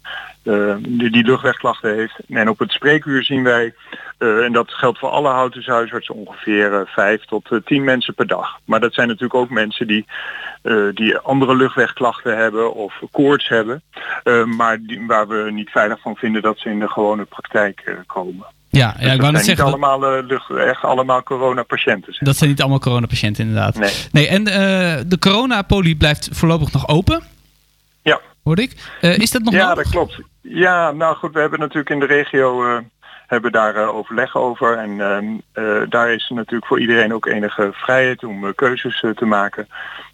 [0.47, 2.19] eh, die, die luchtwegklachten heeft.
[2.29, 3.73] En op het spreekuur zien wij,
[4.17, 8.27] eh, en dat geldt voor alle Houtense huisartsen, ongeveer eh, vijf tot tien mensen per
[8.27, 8.60] dag.
[8.65, 10.05] Maar dat zijn natuurlijk ook mensen die,
[10.93, 13.81] die andere luchtwegklachten hebben of koorts hebben.
[14.57, 18.45] maar die, waar we niet veilig van vinden dat ze in de gewone praktijk komen.
[18.69, 22.13] ja, ja, Dus ik wou net zeggen, niet allemaal, eh, lucht, echt allemaal coronapatiënten.
[22.13, 22.21] zeg.
[22.21, 23.77] dat zijn niet allemaal coronapatiënten inderdaad.
[23.79, 23.93] Nee.
[24.12, 27.23] Nee, en eh, de coronapolie blijft voorlopig nog open,
[28.01, 28.19] Ja.
[28.47, 28.91] Hoorde ik.
[29.01, 29.83] Eh, is dat nog ja, nodig?
[29.83, 30.19] dat klopt.
[30.41, 32.77] Ja, nou goed, we hebben natuurlijk in de regio eh,
[33.27, 34.77] hebben daar eh, overleg over.
[34.77, 39.67] En ehm, eh, daar is natuurlijk voor iedereen ook enige vrijheid om keuzes te maken.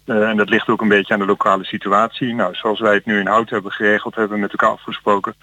[0.04, 2.34] En dat ligt ook een beetje aan de lokale situatie.
[2.34, 5.34] Nou, zoals wij het nu in Hout hebben geregeld, hebben we met elkaar afgesproken.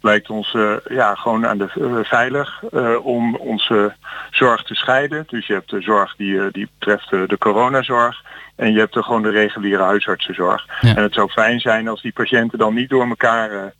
[0.00, 3.94] Lijkt ons eh, ja, gewoon aan de eh, veilig eh, om onze
[4.30, 5.24] zorg te scheiden.
[5.26, 8.22] Dus je hebt de zorg die, die betreft de coronazorg.
[8.56, 10.66] En je hebt er gewoon de reguliere huisartsenzorg.
[10.80, 10.94] Ja.
[10.96, 13.72] En het zou fijn zijn als die patiënten dan niet door elkaar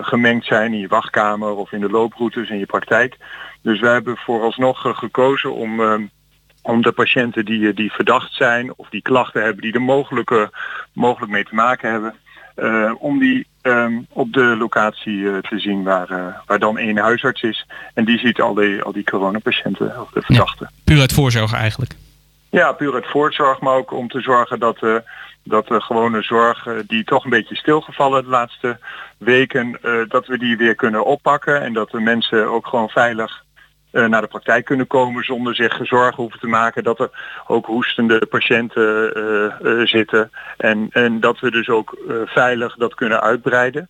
[0.00, 3.16] gemengd zijn in je wachtkamer of in de looproutes in je praktijk.
[3.62, 5.94] Dus wij hebben vooralsnog gekozen om, eh,
[6.62, 10.46] om de patiënten die, die verdacht zijn of die klachten hebben die er mogelijk, eh,
[10.92, 12.14] mogelijk mee te maken hebben,
[12.98, 17.42] om die ehm, op de locatie eh, te zien waar, eh, waar dan één huisarts
[17.42, 17.66] is.
[17.94, 20.70] En die ziet al die, al die coronapatiënten of de verdachten.
[20.84, 21.92] Puur uit voorzorg eigenlijk.
[22.50, 24.94] Ja, puur uit voortzorg, maar ook om te zorgen dat, eh,
[25.42, 28.78] dat de gewone zorg, die toch een beetje stilgevallen de laatste
[29.18, 33.44] weken, dat we die weer kunnen oppakken en dat de mensen ook gewoon veilig
[33.90, 37.10] naar de praktijk kunnen komen zonder zich zorgen hoeven te maken dat er
[37.46, 42.94] ook hoestende patiënten eh, eh, zitten en, en dat we dus ook eh, veilig dat
[42.94, 43.88] kunnen uitbreiden.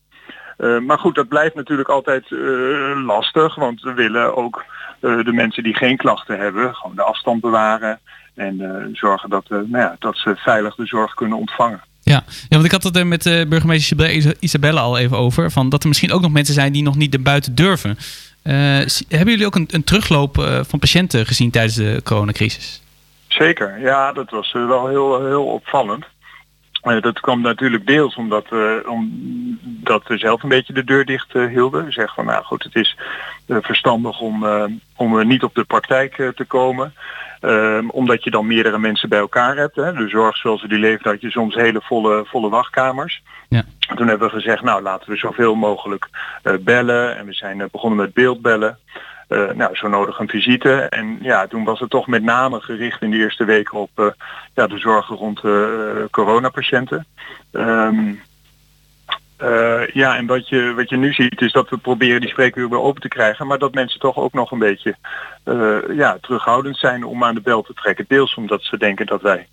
[0.56, 4.64] Eh, maar goed, dat blijft natuurlijk altijd eh, lastig, want we willen ook
[5.00, 7.98] eh, de mensen die geen klachten hebben, gewoon de afstand bewaren
[8.34, 11.80] en eh, zorgen dat, eh, nou ja, dat ze veilig de zorg kunnen ontvangen.
[12.02, 12.22] Ja.
[12.26, 15.50] ja, want ik had het er met eh, burgemeester Isabelle- Isabelle al even over.
[15.50, 17.96] Van dat er misschien ook nog mensen zijn die nog niet naar buiten durven.
[18.48, 18.54] Eh,
[19.08, 22.82] hebben jullie ook een, een terugloop eh, van patiënten gezien tijdens de coronacrisis?
[23.26, 26.04] Zeker, ja, dat was eh, wel heel, heel opvallend.
[26.82, 31.46] Dat kwam natuurlijk deels omdat, eh, omdat we zelf een beetje de deur dicht eh,
[31.46, 31.84] hielden.
[31.84, 32.96] We zeggen van nou goed, het is
[33.46, 34.46] eh, verstandig om,
[34.96, 36.94] om niet op de praktijk te komen.
[37.40, 39.76] Ehm, omdat je dan meerdere mensen bij elkaar hebt.
[39.76, 39.92] Hè.
[39.92, 43.22] De zorg zoals we die leefden had je soms hele volle, volle wachtkamers.
[43.48, 43.62] Ja.
[43.94, 46.08] Toen hebben we gezegd, nou laten we zoveel mogelijk
[46.60, 47.16] bellen.
[47.16, 48.78] En we zijn begonnen met beeldbellen.
[49.28, 50.72] Eh, nou, zo nodig een visite.
[50.72, 54.06] En ja, toen was het toch met name gericht in de eerste weken op eh,
[54.54, 57.06] ja, de zorgen rond eh, coronapatiënten.
[59.36, 62.68] Eh, ja, en wat je, wat je nu ziet is dat we proberen die spreekuur
[62.68, 64.96] weer open te krijgen, maar dat mensen toch ook nog een beetje
[65.92, 68.04] ja, terughoudend zijn om aan de bel te trekken.
[68.08, 69.48] Deels omdat ze denken dat wij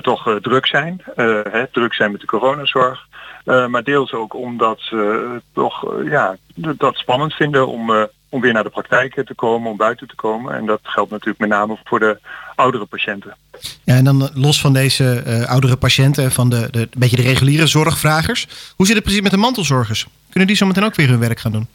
[0.00, 3.06] toch druk zijn, hè, druk zijn met de coronazorg.
[3.44, 8.70] Maar deels ook omdat ze toch ja, dat spannend vinden om, om weer naar de
[8.70, 10.54] praktijk eh, te komen, om buiten te komen.
[10.54, 12.18] En dat geldt natuurlijk met name voor de
[12.54, 13.36] oudere patiënten.
[13.84, 17.22] Ja, en dan eh, los van deze eh, oudere patiënten, van de, de, beetje de
[17.22, 18.48] reguliere zorgvragers.
[18.76, 20.06] Hoe zit het precies met de mantelzorgers?
[20.28, 21.68] Kunnen die zometeen ook weer hun werk gaan doen?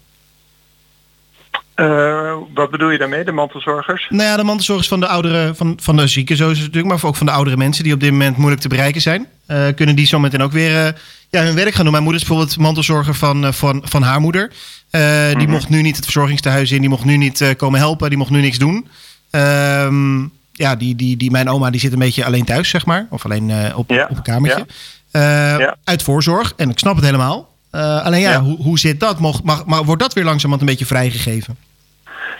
[1.78, 4.08] Eh, wat bedoel je daarmee, de mantelzorgers?
[4.10, 6.94] Nou ja, de mantelzorgers van de oudere, van, van de zieken, zo is het natuurlijk,
[6.94, 9.28] maar ook van de oudere mensen die op dit moment moeilijk te bereiken zijn.
[9.46, 10.94] Eh, kunnen die zometeen ook weer eh,
[11.30, 11.92] ja, hun werk gaan doen?
[11.92, 14.52] Mijn moeder is bijvoorbeeld mantelzorger van, van, van haar moeder.
[14.92, 15.50] Die Mhm.
[15.50, 18.42] mocht nu niet het verzorgingstehuis in, die mocht nu niet komen helpen, die mocht nu
[18.42, 18.88] niks doen.
[19.30, 20.20] Ehm,
[20.52, 23.08] ja, die, die, die, mijn oma die zit een beetje alleen thuis, zeg maar.
[23.10, 24.66] Of alleen op, Ja, op een kamertje.
[25.12, 25.76] ja.
[25.84, 26.54] Uit voorzorg.
[26.56, 27.56] En ik snap het helemaal.
[27.72, 28.42] Alleen ja, Ja.
[28.42, 29.20] Hoe, hoe zit dat?
[29.20, 31.58] Mag, mag, maar wordt dat weer langzamerhand een beetje vrijgegeven?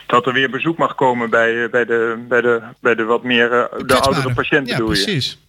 [0.08, 3.24] Dat er weer bezoek mag komen bij, eh, bij, de, bij, de, bij de wat
[3.24, 5.04] meer eh, de oudere patiënten Ja, bedoel je?
[5.04, 5.46] precies.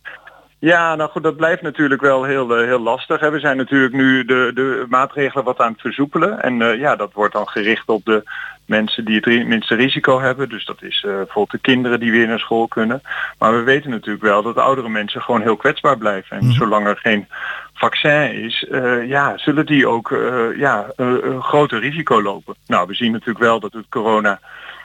[0.59, 3.21] Ja, nou goed, dat blijft natuurlijk wel heel, eh, heel lastig.
[3.21, 3.31] Hè.
[3.31, 6.43] We zijn natuurlijk nu de, de maatregelen wat aan het versoepelen.
[6.43, 8.23] En ja, dat wordt dan gericht op de
[8.69, 10.49] mensen die het minste risico hebben.
[10.49, 13.03] Dus dat is eh, bijvoorbeeld de kinderen die weer naar school kunnen.
[13.39, 16.37] Maar we weten natuurlijk wel dat de oudere mensen gewoon heel kwetsbaar blijven.
[16.37, 17.29] En zolang er geen
[17.75, 22.55] vaccin is, eh, ja, zullen die ook eh, ja, een groter risico lopen.
[22.67, 24.41] Nou, we zien natuurlijk wel dat het corona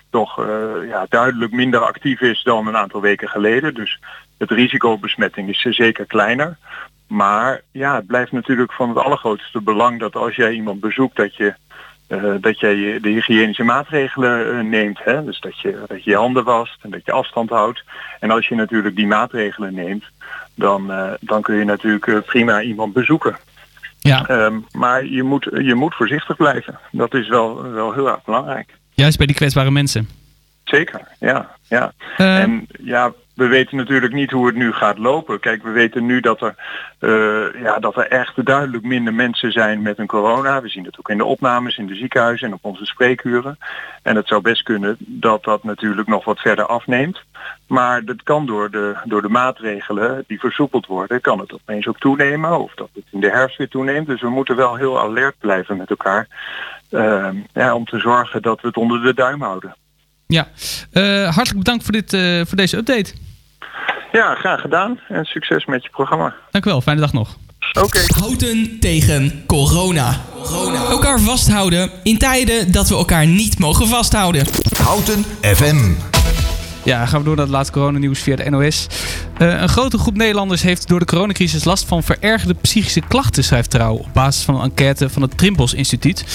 [0.09, 0.45] toch
[0.87, 3.73] ja, duidelijk minder actief is dan een aantal weken geleden.
[3.73, 3.99] Dus
[4.37, 6.57] het risico op besmetting is zeker kleiner.
[7.07, 11.35] Maar ja, het blijft natuurlijk van het allergrootste belang dat als jij iemand bezoekt dat
[11.35, 11.53] je
[12.07, 14.99] eh, dat jij je- de hygiënische maatregelen eh, neemt.
[15.03, 15.23] Hè?
[15.23, 17.83] Dus dat je, dat je je handen wast en dat je afstand houdt.
[18.19, 20.05] En als je natuurlijk die maatregelen neemt,
[20.55, 23.37] dan, eh, dan kun je natuurlijk prima iemand bezoeken.
[23.99, 24.27] Ja.
[24.27, 26.79] Ehm, maar je moet, je moet voorzichtig blijven.
[26.91, 28.69] Dat is wel, wel heel erg belangrijk.
[28.93, 30.09] Juist bij die kwetsbare mensen.
[30.63, 31.55] Zeker, ja.
[31.67, 31.93] ja.
[32.17, 35.39] En ja, we weten natuurlijk niet hoe het nu gaat lopen.
[35.39, 36.55] Kijk, we weten nu dat er,
[36.99, 40.61] eh, ja, dat er echt duidelijk minder mensen zijn met een corona.
[40.61, 43.57] We zien het ook in de opnames in de ziekenhuizen en op onze spreekuren.
[44.01, 47.19] En het zou best kunnen dat dat natuurlijk nog wat verder afneemt.
[47.67, 51.99] Maar dat kan door de, door de maatregelen die versoepeld worden, kan het opeens ook
[51.99, 52.59] toenemen.
[52.59, 54.07] Of dat het in de herfst weer toeneemt.
[54.07, 56.27] Dus we moeten wel heel alert blijven met elkaar.
[56.89, 59.75] ehm, ja, om te zorgen dat we het onder de duim houden.
[60.27, 60.47] Ja,
[60.91, 63.13] Eh, hartelijk bedankt voor, dit, eh, voor deze update.
[64.13, 64.99] Ja, graag gedaan.
[65.07, 66.33] En succes met je programma.
[66.51, 67.37] Dank u wel, fijne dag nog.
[67.81, 67.99] Oké.
[68.19, 70.21] Houten tegen corona.
[70.89, 74.45] Elkaar vasthouden in tijden dat we elkaar niet mogen vasthouden.
[74.83, 75.91] Houten FM.
[76.83, 78.87] Ja, gaan we door naar het laatste coronanieuws via de NOS.
[79.37, 83.69] Eh, een grote groep Nederlanders heeft door de coronacrisis last van verergerde psychische klachten, schrijft
[83.69, 83.95] Trouw.
[83.95, 86.25] Op basis van een enquête van het Trimbos Instituut.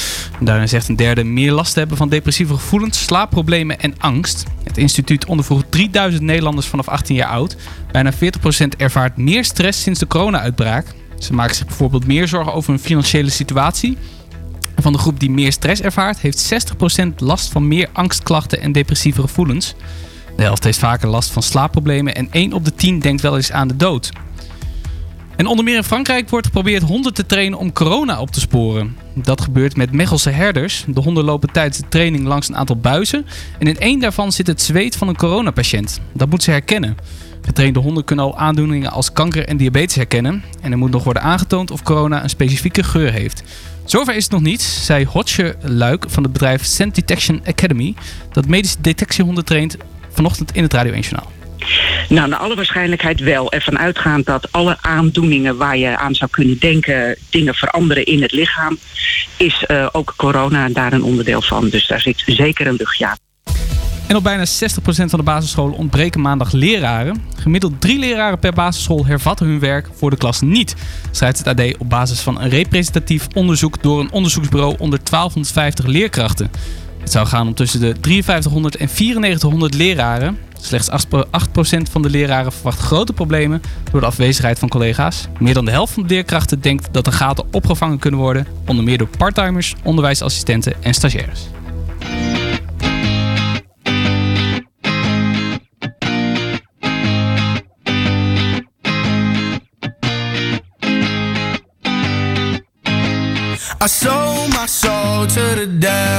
[0.40, 4.44] Daarin zegt een derde meer last te hebben van depressieve gevoelens, slaapproblemen en angst.
[4.64, 7.56] Het instituut ondervroeg 3000 Nederlanders vanaf 18 jaar oud.
[7.92, 8.16] Bijna 40%
[8.76, 10.94] ervaart meer stress sinds de corona-uitbraak.
[11.18, 13.98] Ze maken zich bijvoorbeeld meer zorgen over hun financiële situatie.
[14.76, 16.50] Van de groep die meer stress ervaart, heeft
[17.02, 19.74] 60% last van meer angstklachten en depressieve gevoelens.
[20.42, 23.68] Helft heeft vaker last van slaapproblemen en 1 op de 10 denkt wel eens aan
[23.68, 24.10] de dood.
[25.36, 28.96] En onder meer in Frankrijk wordt geprobeerd honden te trainen om corona op te sporen.
[29.14, 30.84] Dat gebeurt met Mechelse herders.
[30.86, 33.26] De honden lopen tijdens de training langs een aantal buizen.
[33.58, 36.00] En in één daarvan zit het zweet van een coronapatiënt.
[36.12, 36.96] Dat moeten ze herkennen.
[37.42, 40.42] Getrainde honden kunnen al aandoeningen als kanker en diabetes herkennen.
[40.60, 43.42] En er moet nog worden aangetoond of corona een specifieke geur heeft.
[43.84, 47.94] Zover is het nog niet, zei Hotje Luik van het bedrijf Scent Detection Academy.
[48.32, 49.76] Dat medische detectiehonden traint
[50.18, 51.30] vanochtend in het Radio 1 Journaal.
[52.08, 53.52] Nou, naar alle waarschijnlijkheid wel.
[53.52, 58.32] Ervan uitgaand dat alle aandoeningen waar je aan zou kunnen denken, dingen veranderen in het
[58.32, 58.78] lichaam,
[59.36, 61.68] is eh, ook corona daar een onderdeel van.
[61.68, 63.16] Dus daar zit zeker een luchtje aan.
[64.06, 64.48] En op bijna 60%
[64.84, 67.22] van de basisscholen ontbreken maandag leraren.
[67.36, 70.74] Gemiddeld drie leraren per basisschool hervatten hun werk voor de klas niet.
[71.10, 76.50] Schrijft het AD op basis van een representatief onderzoek door een onderzoeksbureau onder 1250 leerkrachten.
[77.00, 80.38] Het zou gaan om tussen de 5300 en 9400 leraren.
[80.60, 85.28] Slechts 8% van de leraren verwacht grote problemen door de afwezigheid van collega's.
[85.38, 88.84] Meer dan de helft van de leerkrachten denkt dat de gaten opgevangen kunnen worden, onder
[88.84, 91.48] meer door parttimers, onderwijsassistenten en stagiaires.
[104.58, 105.66] My soul to the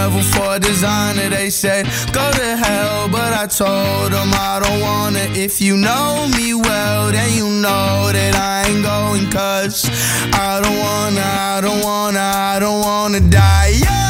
[0.09, 1.29] for a designer.
[1.29, 5.25] They said, go to hell, but I told them I don't wanna.
[5.35, 9.29] If you know me well, then you know that I ain't going.
[9.31, 9.85] Cause
[10.33, 14.08] I don't wanna, I don't wanna, I don't wanna die young.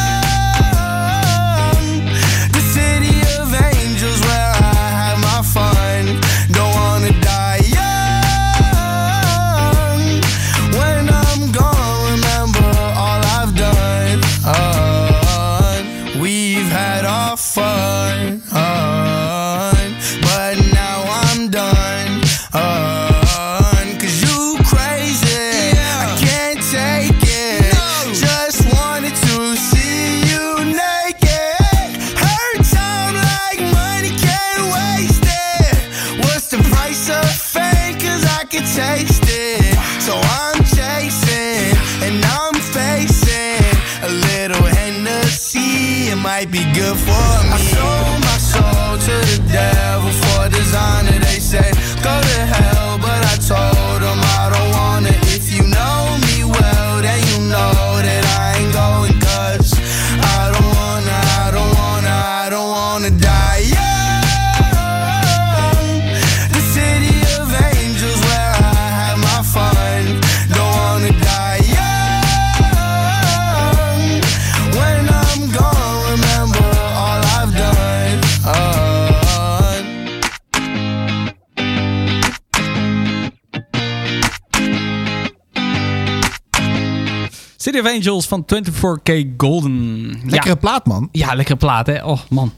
[87.80, 90.22] City of Angels van 24K Golden.
[90.26, 91.10] Lekkere plaat, man.
[91.12, 92.04] Ja, lekkere plaat, hè?
[92.06, 92.54] Oh, man.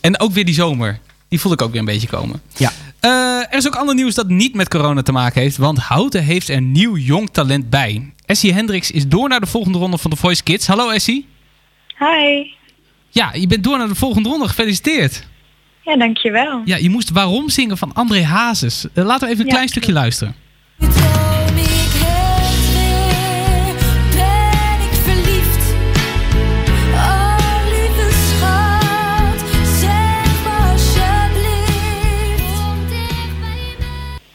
[0.00, 0.98] En ook weer die zomer.
[1.28, 2.40] Die voel ik ook weer een beetje komen.
[2.56, 2.72] Ja.
[3.00, 5.56] Eh, er is ook ander nieuws dat niet met corona te maken heeft.
[5.56, 8.12] Want Houten heeft er nieuw jong talent bij.
[8.26, 10.66] Essie Hendricks is door naar de volgende ronde van The Voice Kids.
[10.66, 11.26] Hallo Essie.
[11.98, 12.46] Hi.
[13.10, 14.48] Ja, je bent door naar de volgende ronde.
[14.48, 15.26] Gefeliciteerd.
[15.82, 16.62] Ja, dankjewel.
[16.64, 18.86] Ja, je moest Waarom zingen van André Hazes.
[18.94, 20.34] Eh, laten we even een Ja, klein stukje luisteren.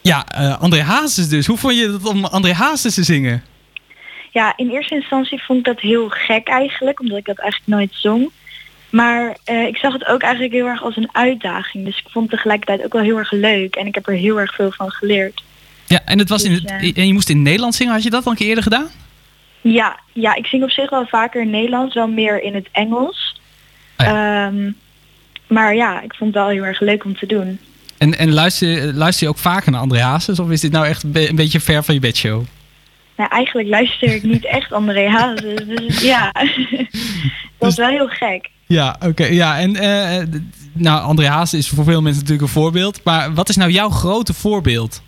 [0.01, 1.47] Ja, eh, André Hazes dus.
[1.47, 3.43] Hoe vond je het om André Hazes te zingen?
[4.31, 7.91] Ja, in eerste instantie vond ik dat heel gek eigenlijk, omdat ik dat eigenlijk nooit
[7.93, 8.31] zong.
[8.89, 11.85] Maar eh, ik zag het ook eigenlijk heel erg als een uitdaging.
[11.85, 13.75] Dus ik vond het tegelijkertijd ook wel heel erg leuk.
[13.75, 15.43] En ik heb er heel erg veel van geleerd.
[15.87, 17.93] Ja, en, het was in Dus, het, eh, en je moest in het Nederlands zingen.
[17.93, 18.87] Had je dat al een keer eerder gedaan?
[19.61, 23.41] Ja, ja, ik zing op zich wel vaker in Nederlands, wel meer in het Engels.
[23.95, 24.71] Ehm,
[25.47, 27.59] maar ja, ik vond het wel heel erg leuk om te doen.
[28.01, 30.39] En, en luister, luister je ook vaker naar André Hazes?
[30.39, 32.43] Of is dit nou echt een be- een beetje ver van je bedshow?
[33.17, 35.65] Nou, eigenlijk luister ik niet echt André Hazes.
[35.65, 36.31] Dus ja,
[37.59, 38.49] dat is wel heel gek.
[38.65, 39.25] Ja, oké.
[39.25, 40.23] ja, en eh,
[40.73, 43.03] nou, André Hazes is voor veel mensen natuurlijk een voorbeeld.
[43.03, 45.01] Maar wat is nou jouw grote voorbeeld?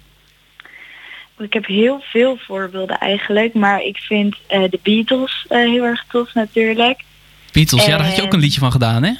[1.37, 6.05] Ik heb heel veel voorbeelden eigenlijk, maar ik vind eh, de Beatles eh, heel erg
[6.11, 7.03] tof natuurlijk.
[7.51, 9.11] Beatles, ja, daar had je ook een En- liedje van gedaan, hè?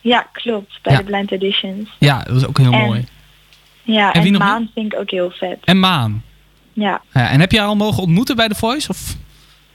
[0.00, 0.98] Ja, klopt, bij Ja.
[0.98, 1.88] de Blind Editions.
[1.98, 3.04] Ja, dat was ook heel En- mooi.
[3.92, 5.58] Ja, En wie en, nog Maan vind ik ook heel vet.
[5.64, 6.22] En Maan.
[6.72, 8.88] Ja, Ja, en heb je haar al mogen ontmoeten bij The Voice?
[8.88, 9.16] Of?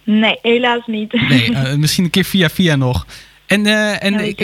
[0.03, 1.13] nee, helaas niet.
[1.29, 3.05] Nee, eh, misschien een keer via via nog.
[3.45, 4.39] En, eh, en Ja, ik,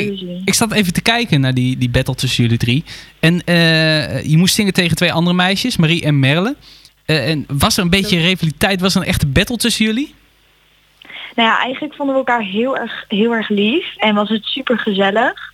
[0.45, 2.84] ik, zat even te kijken naar die, die battle tussen jullie drie.
[3.20, 6.55] En eh, je moest zingen tegen twee andere meisjes, Marie en Merle.
[7.05, 8.82] En was er een beetje rivaliteit?
[8.82, 10.13] Was er een echte battle tussen jullie?
[11.36, 14.80] Nou ja, eigenlijk vonden we elkaar heel erg, heel erg lief en was het super
[14.80, 15.48] gezellig.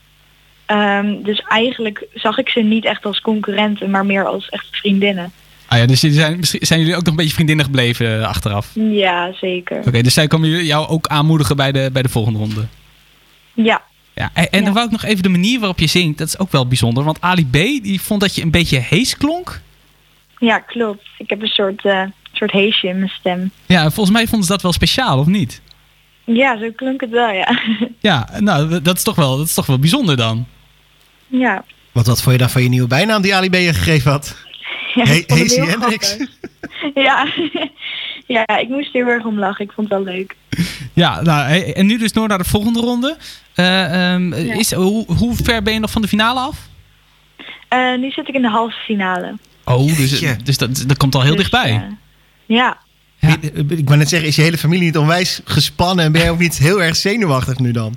[0.65, 5.31] Ehm, dus eigenlijk zag ik ze niet echt als concurrenten, maar meer als echt vriendinnen.
[5.67, 8.71] Ah ja, dus zijn, misschien zijn jullie ook nog een beetje vriendinnen gebleven eh, achteraf?
[8.73, 9.77] Ja, zeker.
[9.87, 12.65] Oké, dus zij komen jou ook aanmoedigen bij de, bij de volgende ronde?
[13.53, 13.81] Ja,
[14.13, 16.39] Ja, en, en dan wou ik nog even de manier waarop je zingt, dat is
[16.39, 17.03] ook wel bijzonder.
[17.03, 19.61] Want Ali B, die vond dat je een beetje hees klonk.
[20.39, 21.03] ja, klopt.
[21.17, 22.01] Ik heb een soort, eh,
[22.33, 23.51] soort heesje in mijn stem.
[23.65, 25.61] Ja, en volgens mij vonden ze dat wel speciaal, of niet?
[26.23, 27.59] Ja, zo klonk het wel, ja.
[27.99, 30.47] Ja, nou, dat is toch wel, dat is toch wel bijzonder dan.
[31.27, 31.63] Ja.
[31.91, 34.35] Wat, wat vond je dan van je nieuwe bijnaam die Ali B je gegeven had?
[34.93, 36.09] Ja, Hazy Hendricks?
[36.09, 36.29] grappig.
[37.03, 37.27] Ja.
[38.35, 39.65] ja, ik moest er heel erg om lachen.
[39.65, 40.35] Ik vond het wel leuk.
[40.93, 43.17] Ja, nou, en nu dus door naar de volgende ronde.
[43.53, 46.57] Eh, ehm, is, hoe, hoe ver ben je nog van de finale af?
[47.67, 49.33] Eh, nu zit ik in de halve finale.
[49.65, 51.71] Oh, dus, dus dat, dat komt al heel Dus, dichtbij.
[51.71, 51.81] eh,
[52.45, 52.77] ja.
[53.19, 56.29] Ik, ik wou net zeggen, is je hele familie niet onwijs gespannen en ben je
[56.29, 57.95] ook niet heel erg zenuwachtig nu dan?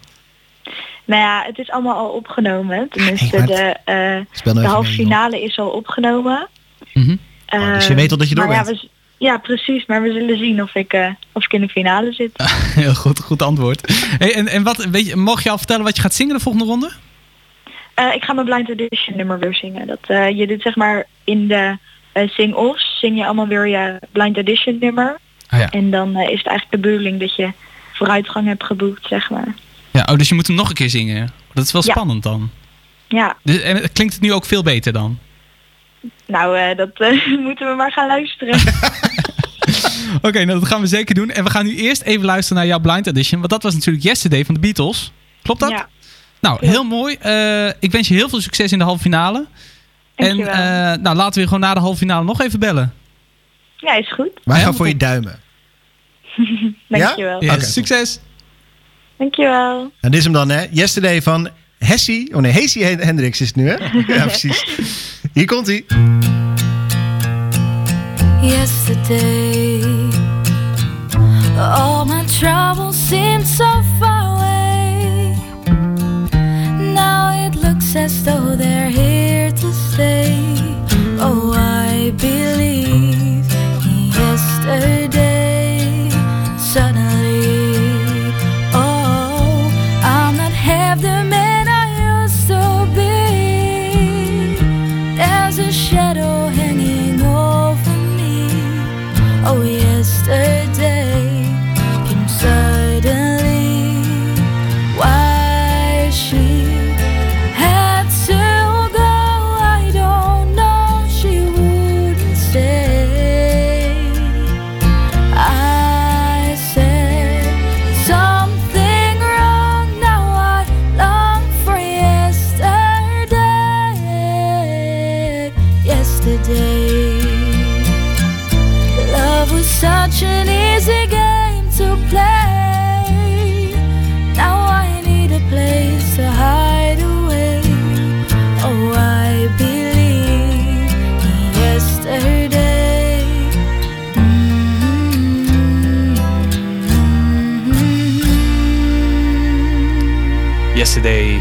[1.08, 2.88] Nou ja, het is allemaal al opgenomen.
[2.90, 3.76] Tenminste, de,
[4.44, 6.48] nou de halve finale is al opgenomen.
[7.48, 8.66] Oh, dus je weet al dat je door ja, bent.
[8.66, 9.86] we z- ja, precies.
[9.86, 12.30] Maar we zullen zien of ik, eh, of ik in de finale zit.
[12.74, 13.92] Heel goed, goed antwoord.
[14.18, 16.42] Hey, en en wat, weet je, mag je al vertellen wat je gaat zingen de
[16.42, 16.90] volgende ronde?
[17.94, 19.86] Eh, ik ga mijn Blind Edition nummer weer zingen.
[19.86, 19.98] Dat,
[20.36, 21.78] je doet zeg maar in de
[22.26, 25.18] sing-offs, zing je allemaal weer je Blind Edition nummer.
[25.48, 25.70] Ah, ja.
[25.70, 27.52] En dan is het eigenlijk de bedoeling dat je
[27.92, 29.54] vooruitgang hebt geboekt, zeg maar.
[29.90, 31.30] Ja, oh, dus je moet hem nog een keer zingen.
[31.54, 31.92] Dat is wel Ja.
[31.92, 32.50] spannend dan.
[33.08, 35.18] Ja, Dus, en klinkt het nu ook veel beter dan?
[36.26, 38.60] nou, eh, dat eh, moeten we maar gaan luisteren.
[40.22, 41.30] Oké, nou, dat gaan we zeker doen.
[41.30, 43.38] En we gaan nu eerst even luisteren naar jouw Blind Edition.
[43.38, 45.12] Want dat was natuurlijk Yesterday van de Beatles.
[45.42, 45.70] Klopt dat?
[45.70, 45.88] Ja.
[46.40, 47.14] Nou, heel mooi.
[47.20, 49.46] Eh, ik wens je heel veel succes in de halve finale.
[50.14, 50.54] En Dankjewel.
[50.54, 52.94] eh, nou, laten we gewoon na de halve finale nog even bellen.
[53.76, 54.30] Ja, is goed.
[54.44, 55.40] Wij gaan voor je duimen.
[56.88, 57.42] Dankjewel.
[57.44, 58.20] Yes, Oké, succes.
[59.18, 59.92] Dankjewel.
[60.00, 60.64] En dit is hem dan, hè?
[60.70, 61.48] Yesterday van
[61.78, 62.34] Hessie.
[62.34, 63.76] Oh nee, Hazy Hendricks is het nu, hè?
[64.14, 64.64] ja, precies.
[65.32, 65.84] Hier komt hij.
[68.42, 69.82] Yesterday,
[71.56, 75.34] all my troubles seemed so far away.
[76.94, 80.37] Now it looks as though they're here to stay.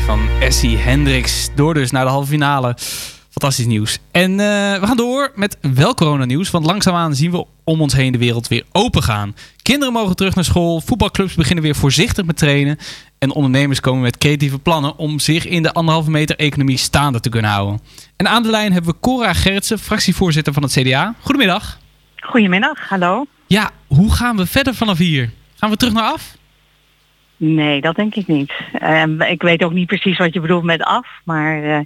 [0.07, 1.49] Van Essie Hendricks.
[1.55, 2.75] Door dus naar de halve finale.
[3.29, 3.99] Fantastisch nieuws.
[4.11, 6.51] En eh, we gaan door met wel coronanieuws.
[6.51, 9.35] Want langzaamaan zien we om ons heen de wereld weer open gaan.
[9.61, 10.81] Kinderen mogen terug naar school.
[10.81, 12.77] Voetbalclubs beginnen weer voorzichtig met trainen.
[13.17, 17.29] En ondernemers komen met creatieve plannen om zich in de anderhalve meter economie staande te
[17.29, 17.79] kunnen houden.
[18.15, 21.15] En aan de lijn hebben we Cora Gerritsen, fractievoorzitter van het CDA.
[21.21, 21.79] Goedemiddag.
[22.15, 23.25] Goedemiddag, hallo.
[23.47, 25.31] Ja, hoe gaan we verder vanaf hier?
[25.55, 26.36] Gaan we terug naar af?
[27.37, 28.53] Nee, dat denk ik niet.
[28.73, 31.79] Ehm, ik weet ook niet precies wat je bedoelt met af, maar eh,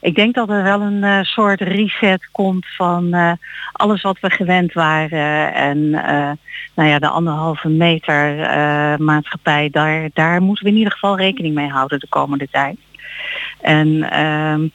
[0.00, 3.32] ik denk dat er wel een eh, soort reset komt van eh,
[3.72, 5.54] alles wat we gewend waren.
[5.54, 5.90] En
[6.74, 8.36] nou ja, de anderhalve meter
[9.02, 12.76] maatschappij, daar, daar moeten we in ieder geval rekening mee houden de komende tijd.
[13.60, 14.68] En ehm,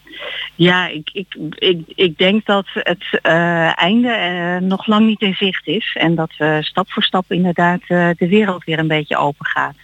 [0.55, 3.19] ja, ik, ik, ik, ik denk dat het
[3.75, 5.95] einde nog lang niet in zicht is.
[5.99, 9.75] En dat we stap voor stap inderdaad de wereld weer een beetje open gaat.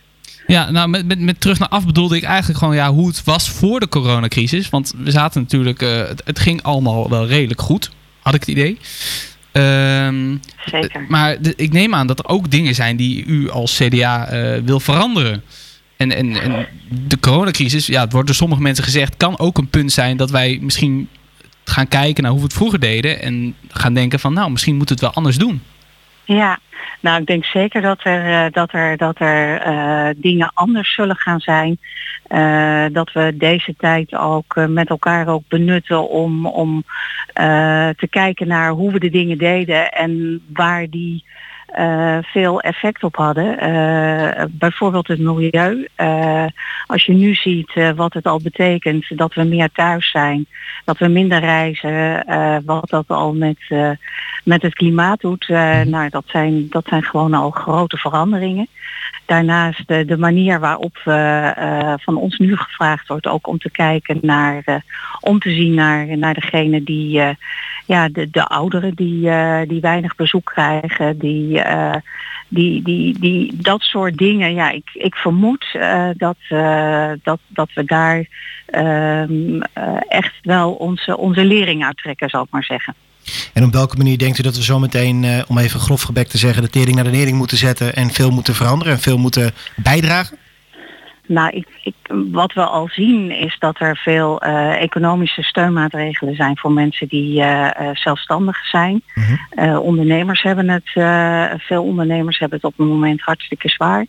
[0.50, 3.24] Ja, nou met, met, met terug naar af bedoelde ik eigenlijk gewoon ja, hoe het
[3.24, 4.70] was voor de coronacrisis.
[4.70, 7.91] Want we zaten natuurlijk, eh, het, het ging allemaal wel redelijk goed,
[8.22, 8.78] had ik het idee.
[9.52, 10.36] Ehm,
[10.66, 11.06] Zeker.
[11.08, 14.62] Maar de- ik neem aan dat er ook dingen zijn die u als CDA eh,
[14.66, 15.43] wil veranderen.
[15.97, 16.68] En, en, en
[17.08, 20.30] de coronacrisis, ja, het wordt door sommige mensen gezegd, kan ook een punt zijn dat
[20.32, 21.08] wij misschien
[21.64, 23.22] gaan kijken naar hoe we het vroeger deden.
[23.22, 25.62] En gaan denken van, nou, misschien moeten we het wel anders doen.
[26.30, 26.60] Ja,
[27.00, 31.16] nou ik denk zeker dat er, eh, dat er, dat er eh, dingen anders zullen
[31.16, 31.80] gaan zijn.
[32.28, 36.84] Eh, dat we deze tijd ook met elkaar ook benutten om, om
[37.98, 41.26] te kijken naar hoe we de dingen deden en waar die
[41.74, 43.59] eh, veel effect op hadden.
[43.59, 45.88] Eh, bijvoorbeeld het milieu.
[45.95, 46.45] Eh,
[46.86, 50.45] als je nu ziet wat het al betekent dat we meer thuis zijn,
[50.86, 52.24] dat we minder reizen,
[52.65, 53.57] wat dat al met,
[54.43, 58.67] met het klimaat doet, eh, nou, dat, zijn, dat zijn gewoon al grote veranderingen.
[59.30, 63.70] Daarnaast de, de manier waarop we, eh, van ons nu gevraagd wordt ook om te
[63.72, 64.76] kijken naar, eh,
[65.20, 67.36] om te zien naar, naar degene die, eh,
[67.86, 71.96] ja, de, de ouderen die, eh, die weinig bezoek krijgen, die, eh,
[72.48, 74.54] die, die, die, dat soort dingen.
[74.54, 78.26] Ja, ik, ik vermoed eh, dat, eh, dat, dat we daar
[78.66, 82.96] ehm, eh, echt wel onze, onze lering uittrekken, zal ik maar zeggen.
[83.53, 86.38] En op welke manier denkt u dat we zometeen, eh om even grof gebek te
[86.38, 89.51] zeggen, de tering naar de nering moeten zetten en veel moeten veranderen en veel moeten
[89.76, 90.38] bijdragen?
[91.30, 91.95] Nou, ik, ik,
[92.32, 97.41] wat we al zien is dat er veel eh, economische steunmaatregelen zijn voor mensen die
[97.41, 99.03] eh, zelfstandig zijn.
[99.49, 100.89] Eh, ondernemers hebben het,
[101.61, 104.05] veel ondernemers hebben het op het moment hartstikke zwaar.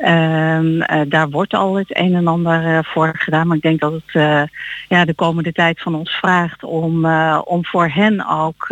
[0.00, 3.80] Ehm, eh, daar wordt al het een en ander eh, voor gedaan, maar ik denk
[3.80, 4.42] dat het eh,
[4.88, 7.06] ja, de komende tijd van ons vraagt om,
[7.44, 8.68] om voor hen ook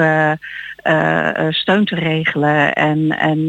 [1.51, 3.49] steun te regelen en, en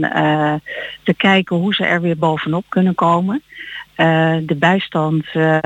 [1.03, 3.41] te kijken hoe ze er weer bovenop kunnen komen.
[4.45, 5.25] De bijstand,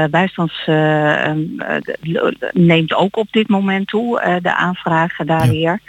[0.10, 5.80] bijstands eh, ehm, eh, neemt ook op dit moment toe, de aanvragen daar weer.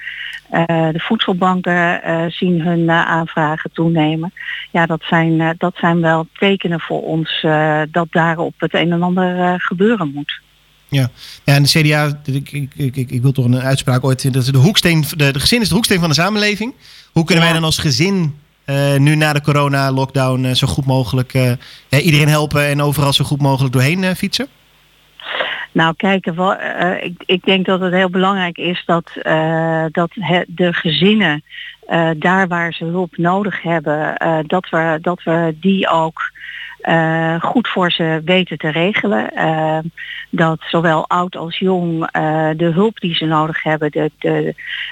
[0.51, 4.33] Eh, de voedselbanken eh, zien hun eh, aanvragen toenemen.
[4.73, 7.47] Ja, dat zijn, dat zijn wel tekenen voor ons
[7.91, 10.41] dat daarop het een en ander gebeuren moet.
[10.89, 11.11] Ja,
[11.45, 14.59] ja en de CDA, ik, ik, ik, ik wil toch een uitspraak ooit, dat de
[14.59, 16.75] hoeksteen, de, de gezin is de hoeksteen van de samenleving.
[17.13, 18.39] Hoe kunnen wij dan als gezin
[18.99, 21.33] nu na de corona-lockdown zo goed mogelijk
[21.89, 24.49] ja, iedereen helpen en overal zo goed mogelijk doorheen fietsen?
[25.75, 30.11] Nou, kijken, wel, eh, ik, ik denk dat het heel belangrijk is dat, eh, dat
[30.47, 31.43] de gezinnen
[31.87, 36.33] eh, daar waar ze hulp nodig hebben, eh, dat, we, dat we die ook
[36.81, 39.31] eh, goed voor ze weten te regelen.
[40.37, 43.91] Dat zowel oud als jong eh, de hulp die ze nodig hebben,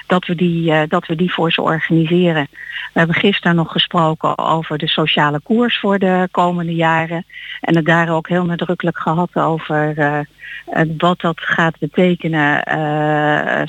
[0.07, 2.47] dat, we die, eh, dat we die voor ze organiseren.
[2.93, 7.25] We hebben gisteren nog gesproken over de sociale koers voor de komende jaren.
[7.61, 10.19] En het daar ook heel nadrukkelijk gehad over eh,
[10.97, 12.63] wat dat gaat betekenen,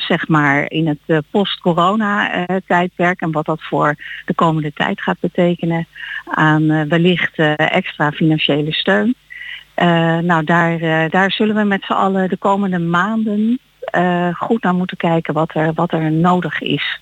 [0.00, 3.20] zeg maar, in het eh, post-corona-tijdperk.
[3.20, 3.94] en wat dat voor
[4.24, 5.86] de komende tijd gaat betekenen
[6.24, 9.14] aan wellicht extra financiële steun.
[9.74, 14.62] Eh, nou, daar, eh, daar zullen we met z'n allen de komende maanden eh, goed
[14.62, 17.00] naar moeten kijken wat er, wat er nodig is.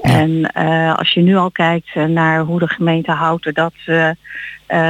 [0.00, 0.52] En
[0.96, 3.72] als je nu al kijkt naar hoe de gemeente Houten dat,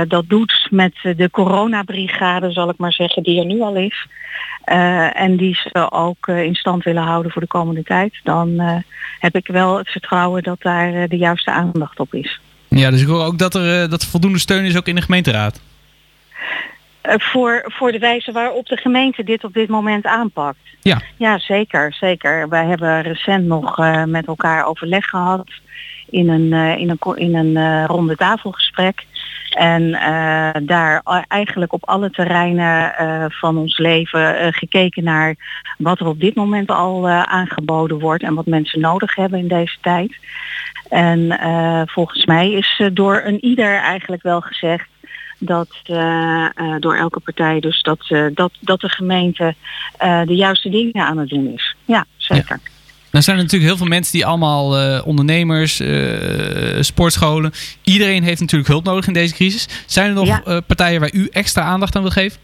[0.09, 4.07] dat doet met de coronabrigade, zal ik maar zeggen, die er nu al is.
[5.15, 8.21] en die ze ook in stand willen houden voor de komende tijd.
[8.23, 8.61] Dan
[9.19, 12.41] heb ik wel het vertrouwen dat daar de juiste aandacht op is.
[12.69, 15.03] Ja, dus ik hoor ook dat er, dat er voldoende steun is ook in de
[15.03, 15.61] gemeenteraad.
[17.01, 20.59] Eh, voor, voor de wijze waarop de gemeente dit op dit moment aanpakt.
[20.81, 21.01] Ja.
[21.17, 22.49] Ja, zeker, zeker.
[22.49, 25.49] Wij hebben recent nog eh, met elkaar overleg gehad
[26.11, 29.05] in een, eh, in een, in een ronde tafelgesprek.
[29.51, 29.91] En
[30.67, 32.95] daar eigenlijk op alle terreinen
[33.33, 35.35] van ons leven gekeken naar
[35.79, 39.77] wat er op dit moment al aangeboden wordt en wat mensen nodig hebben in deze
[39.81, 40.17] tijd.
[40.89, 41.39] En
[41.89, 44.89] volgens mij is door een ieder eigenlijk wel gezegd
[45.41, 49.55] dat eh, eh, door elke partij dus dat, eh, dat, dat de gemeente
[50.25, 51.75] de juiste dingen aan het doen is.
[51.85, 52.61] Ja, zeker.
[53.11, 55.83] Dan zijn er natuurlijk heel veel mensen die allemaal ondernemers,
[56.81, 57.53] sportscholen.
[57.83, 59.69] Iedereen heeft natuurlijk hulp nodig in deze crisis.
[59.87, 60.61] Zijn er nog Ja.
[60.61, 62.39] partijen waar u extra aandacht aan wil geven?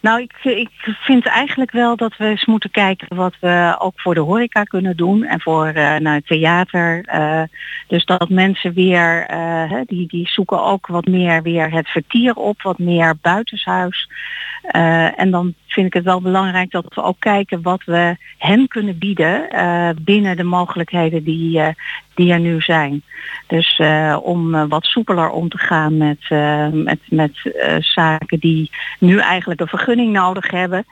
[0.00, 4.14] Nou, ik, ik vind eigenlijk wel dat we eens moeten kijken wat we ook voor
[4.14, 7.04] de horeca kunnen doen en voor eh nou, het theater.
[7.04, 7.42] eh,
[7.88, 12.62] dus dat mensen weer, eh, die, die zoeken ook wat meer weer het vertier op,
[12.62, 14.08] wat meer buitenshuis.
[14.66, 18.68] Eh, en dan vind ik het wel belangrijk dat we ook kijken wat we hen
[18.68, 21.68] kunnen bieden eh, binnen de mogelijkheden die, eh,
[22.14, 23.02] die er nu zijn.
[23.46, 23.80] Dus
[24.22, 26.18] om wat soepeler om te gaan met,
[26.72, 27.32] met, met
[27.80, 30.84] zaken die nu eigenlijk een vergunning nodig hebben.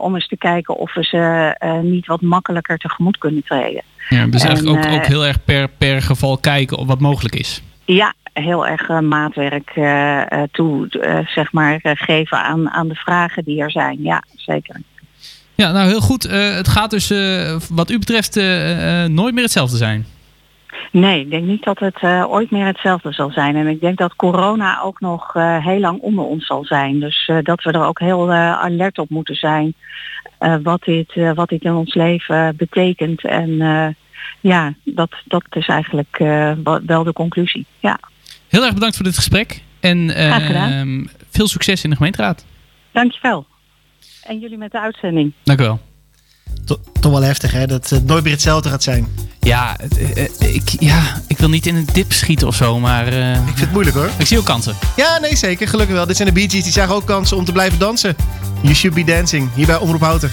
[0.00, 3.82] om eens te kijken of we ze niet wat makkelijker tegemoet kunnen treden.
[4.08, 7.34] Ja, dus En, eigenlijk ook, ook heel erg per, per geval kijken of wat mogelijk
[7.34, 7.62] is.
[7.84, 10.88] Ja, heel erg eh, maatwerk eh, eh, toe,
[11.34, 14.02] zeg maar, geven aan, aan de vragen die er zijn.
[14.02, 14.80] Ja, zeker.
[15.54, 16.22] Ja, nou heel goed.
[16.30, 17.08] Het gaat dus
[17.70, 18.36] wat u betreft
[19.08, 20.06] nooit meer hetzelfde zijn.
[20.92, 23.56] Nee, ik denk niet dat het ooit meer hetzelfde zal zijn.
[23.56, 25.32] En ik denk dat corona ook nog
[25.62, 27.00] heel lang onder ons zal zijn.
[27.00, 29.74] Dus dat we er ook heel alert op moeten zijn
[30.62, 33.24] wat, dit, wat dit in ons leven betekent.
[33.24, 33.56] En
[34.40, 36.18] ja, dat, dat is eigenlijk
[36.86, 37.66] wel de conclusie.
[37.80, 37.98] Ja,
[38.48, 39.62] Heel erg bedankt voor dit gesprek.
[39.80, 41.10] En eh, gedaan.
[41.30, 42.44] veel succes in de gemeenteraad.
[42.92, 43.46] dankjewel.
[44.22, 45.32] En jullie met de uitzending.
[45.42, 45.80] Dank u wel.
[46.64, 49.06] To- toch wel heftig hè, dat het nooit meer hetzelfde gaat zijn.
[49.40, 53.06] Ja, eh, eh, ik, ja, ik wil niet in een dip schieten of zo, maar...
[53.06, 54.10] eh, ik vind het moeilijk hoor.
[54.18, 54.74] Ik zie ook kansen.
[54.96, 56.06] Ja, nee zeker, gelukkig wel.
[56.06, 58.16] Dit zijn de Bee Gees, die zagen ook kansen om te blijven dansen.
[58.62, 60.30] You should be dancing, hier bij Omroep Houten.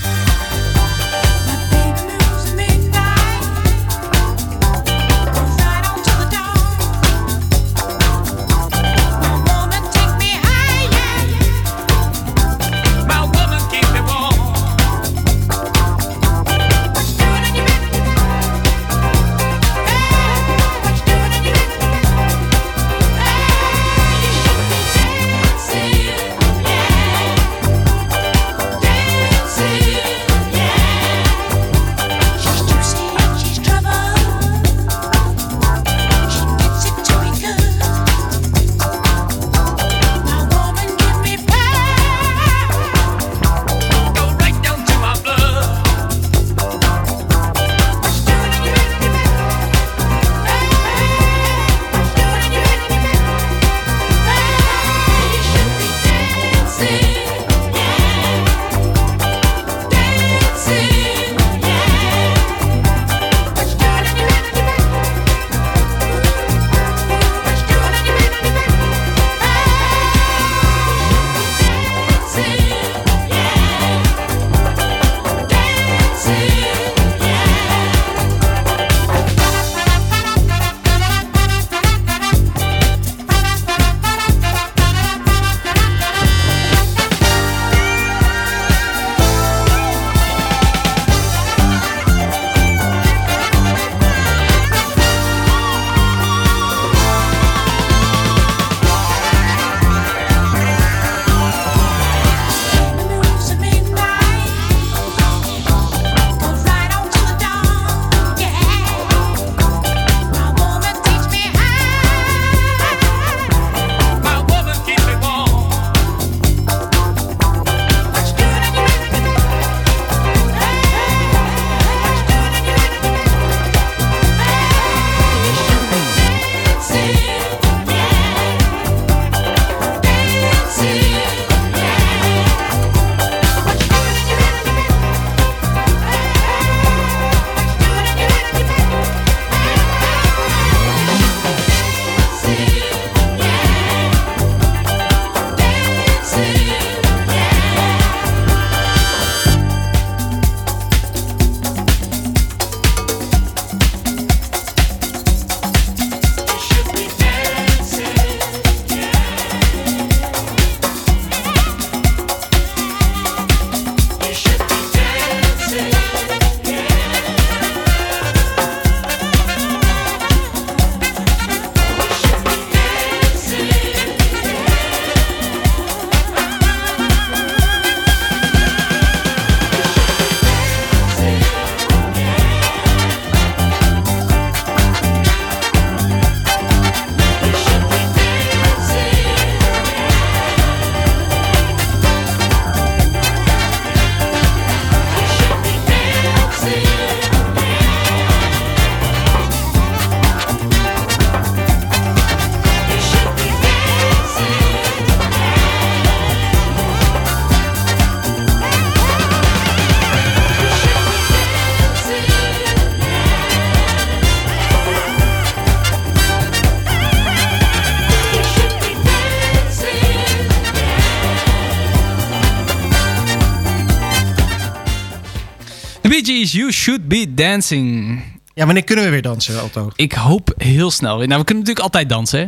[226.84, 228.21] Should Be Dancing.
[228.53, 229.91] Ja, wanneer kunnen we weer dansen, Alto?
[229.95, 231.17] Ik hoop heel snel.
[231.17, 231.27] weer.
[231.27, 232.45] Nou, we kunnen natuurlijk altijd dansen, hè?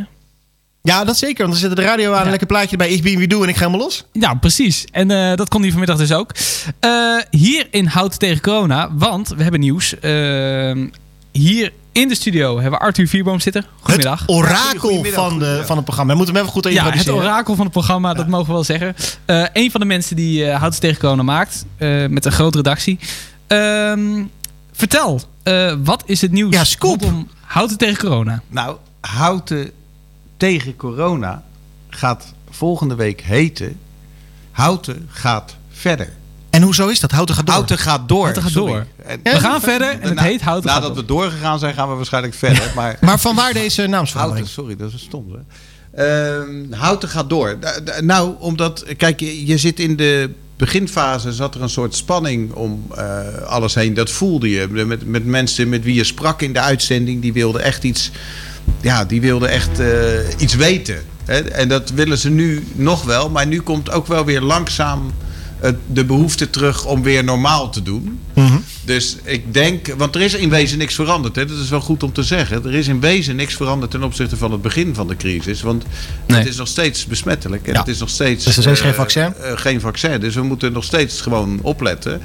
[0.82, 1.46] Ja, dat zeker.
[1.46, 3.48] Want dan zit de radio aan, een lekker plaatje bij Ik Ben Wie Doe en
[3.48, 4.04] ik ga helemaal los.
[4.12, 4.84] Ja, precies.
[4.90, 6.30] En eh, dat kon hier vanmiddag dus ook.
[6.80, 6.90] Eh,
[7.30, 9.98] hier in Hout tegen Corona, want we hebben nieuws.
[9.98, 10.86] Eh,
[11.32, 13.64] hier in de studio hebben we Arthur Vierboom zitten.
[13.80, 14.20] Goedemiddag.
[14.20, 16.12] Het orakel van, de, van het programma.
[16.12, 18.64] We moeten hem even goed Ja, het orakel van het programma, dat mogen we wel
[18.64, 18.94] zeggen.
[19.24, 22.56] Eh een van de mensen die eh Hout tegen Corona maakt, eh, met een grote
[22.56, 22.98] redactie.
[23.46, 24.24] Ehm,
[24.72, 27.04] vertel, eh, wat is het nieuws ja, scoop.
[27.40, 28.42] Houten tegen Corona?
[28.48, 29.70] Nou, Houten
[30.36, 31.42] tegen corona
[31.88, 33.78] gaat volgende week heten...
[34.50, 36.12] Houten gaat verder.
[36.50, 37.10] En hoezo is dat?
[37.10, 37.54] Houten gaat door?
[37.54, 38.22] Houten gaat door.
[38.22, 38.72] Houten gaat sorry.
[38.72, 38.86] door.
[39.06, 41.88] En- We gaan verder en het Na- heet Houten gaat Nadat we doorgegaan zijn, gaan
[41.88, 42.72] we waarschijnlijk verder.
[42.74, 44.46] Maar, Maar van waar deze naamsverandering?
[44.46, 45.26] Houten, sorry, dat is stom.
[45.32, 46.38] Hè?
[46.40, 47.58] Ehm, Houten gaat door.
[48.00, 52.86] Nou, omdat, kijk, je, je zit in de beginfase, zat er een soort spanning om
[52.96, 53.94] eh, alles heen.
[53.94, 54.66] Dat voelde je.
[54.68, 58.10] Met, met mensen met wie je sprak in de uitzending, die wilden echt iets,
[58.80, 59.88] ja, die wilden echt eh,
[60.38, 61.02] iets weten.
[61.24, 61.40] Hè?
[61.40, 65.12] En dat willen ze nu nog wel, maar nu komt ook wel weer langzaam
[65.86, 68.20] de behoefte terug om weer normaal te doen.
[68.84, 71.36] Dus ik denk, want er is in wezen niks veranderd.
[71.36, 71.46] Hè?
[71.46, 72.64] Dat is wel goed om te zeggen.
[72.64, 75.62] Er is in wezen niks veranderd ten opzichte van het begin van de crisis.
[75.62, 75.84] Want
[76.26, 77.66] het is nog steeds besmettelijk.
[77.66, 77.78] En Ja.
[77.78, 78.44] het is nog steeds.
[78.44, 79.34] Dus er is geen eh, vaccin?
[79.34, 80.20] eh, geen vaccin.
[80.20, 82.20] Dus we moeten nog steeds gewoon opletten.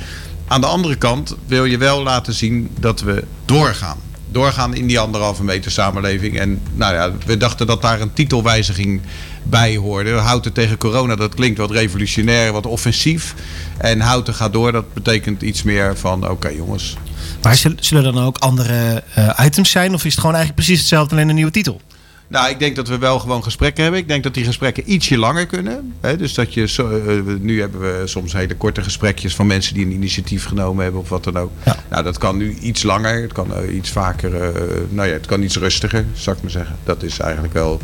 [0.48, 3.98] Aan de andere kant wil je wel laten zien dat we doorgaan.
[4.32, 6.40] Doorgaan in die anderhalve meter samenleving.
[6.40, 9.02] En nou ja, we dachten dat daar een titelwijziging
[9.52, 10.12] bij hoorde.
[10.12, 13.36] Houten tegen corona, dat klinkt wat revolutionair, wat offensief.
[13.78, 16.30] En Houten gaat door, dat betekent iets meer van...
[16.30, 16.97] oké jongens,
[17.41, 19.93] Maar zullen, er dan ook andere eh, items zijn?
[19.93, 21.82] Of is het gewoon eigenlijk precies hetzelfde, alleen een nieuwe titel?
[22.32, 24.02] Nou, ik denk dat we wel gewoon gesprekken hebben.
[24.02, 25.93] Ik denk dat die gesprekken ietsje langer kunnen.
[26.02, 26.18] Hè?
[26.18, 29.86] Dus dat je zo, eh, nu hebben we soms hele korte gesprekjes van mensen die
[29.86, 31.52] een initiatief genomen hebben of wat dan ook.
[31.89, 33.22] Nou, dat kan nu iets langer.
[33.22, 34.41] Het kan eh, iets vaker.
[34.41, 36.76] eh, nou ja, het kan iets rustiger, zou ik maar zeggen.
[36.84, 37.82] Dat is eigenlijk wel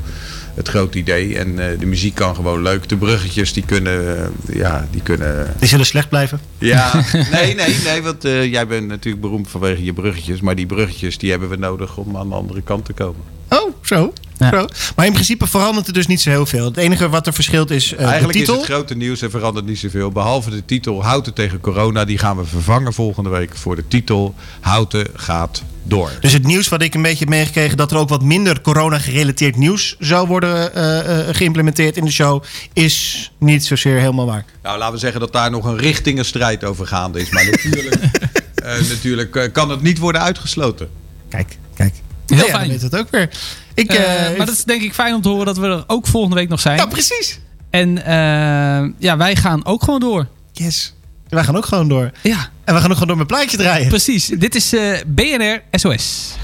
[0.57, 1.37] het grote idee.
[1.37, 2.89] En eh, de muziek kan gewoon leuk.
[2.89, 5.53] De bruggetjes die kunnen, eh, ja, die kunnen.
[5.59, 6.39] Die zullen slecht blijven.
[6.57, 10.41] Ja, nee, nee, nee, want eh, jij bent natuurlijk beroemd vanwege je bruggetjes.
[10.41, 13.36] Maar die bruggetjes die hebben we nodig om aan de andere kant te komen.
[13.67, 14.13] Oh, zo.
[14.39, 14.67] zo.
[14.95, 16.65] Maar in principe verandert er dus niet zo heel veel.
[16.65, 18.53] Het enige wat er verschilt is eh, de Eigenlijk titel.
[18.53, 20.11] is het grote nieuws en verandert niet zoveel.
[20.11, 22.05] Behalve de titel Houten tegen corona.
[22.05, 26.11] Die gaan we vervangen volgende week voor de titel Houten gaat door.
[26.21, 27.77] Dus het nieuws wat ik een beetje heb meegekregen...
[27.77, 32.43] dat er ook wat minder corona-gerelateerd nieuws zou worden eh, eh, geïmplementeerd in de show...
[32.73, 34.45] is niet zozeer helemaal waar.
[34.63, 37.29] Nou, laten we zeggen dat daar nog een richtingenstrijd over gaande is.
[37.29, 37.95] Maar natuurlijk,
[38.55, 40.89] eh, natuurlijk eh, kan het niet worden uitgesloten.
[41.29, 41.93] Kijk, kijk.
[42.27, 42.69] Heel Ja, dan fijn.
[42.69, 43.29] weet het ook weer.
[43.73, 45.83] Ik, Eh, eh, maar dat is denk ik fijn om te horen dat we er
[45.87, 46.77] ook volgende week nog zijn.
[46.77, 47.39] Ja, precies.
[47.69, 50.27] En eh, ja, wij gaan ook gewoon door.
[50.51, 50.93] Yes.
[51.29, 52.11] Wij gaan ook gewoon door.
[52.23, 52.49] Ja.
[52.63, 53.87] En we gaan ook gewoon door mijn plaatje draaien.
[53.87, 54.25] Precies.
[54.25, 56.35] Dit is eh, BNR SOS.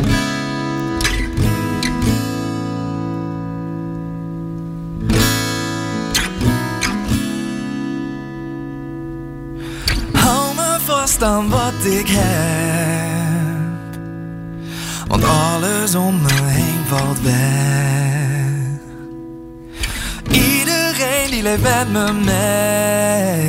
[10.14, 13.23] Hou me vast aan wat ik heb.
[15.14, 17.34] Want alles om me heen valt weg.
[20.32, 23.46] Iedereen die leeft met me mee.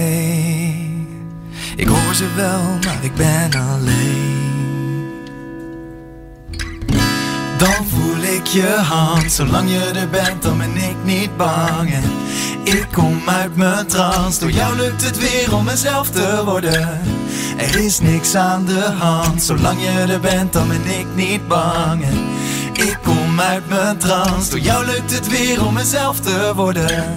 [1.77, 4.44] Ik hoor ze wel, maar ik ben alleen.
[7.65, 11.95] Dan voel ik je hand, zolang je er bent, dan ben ik niet bang.
[12.63, 17.01] Ik kom uit mijn trance, door jou lukt het weer om mezelf te worden.
[17.57, 22.05] Er is niks aan de hand, zolang je er bent, dan ben ik niet bang.
[22.73, 27.15] Ik kom uit mijn trance, door jou lukt het weer om mezelf te worden.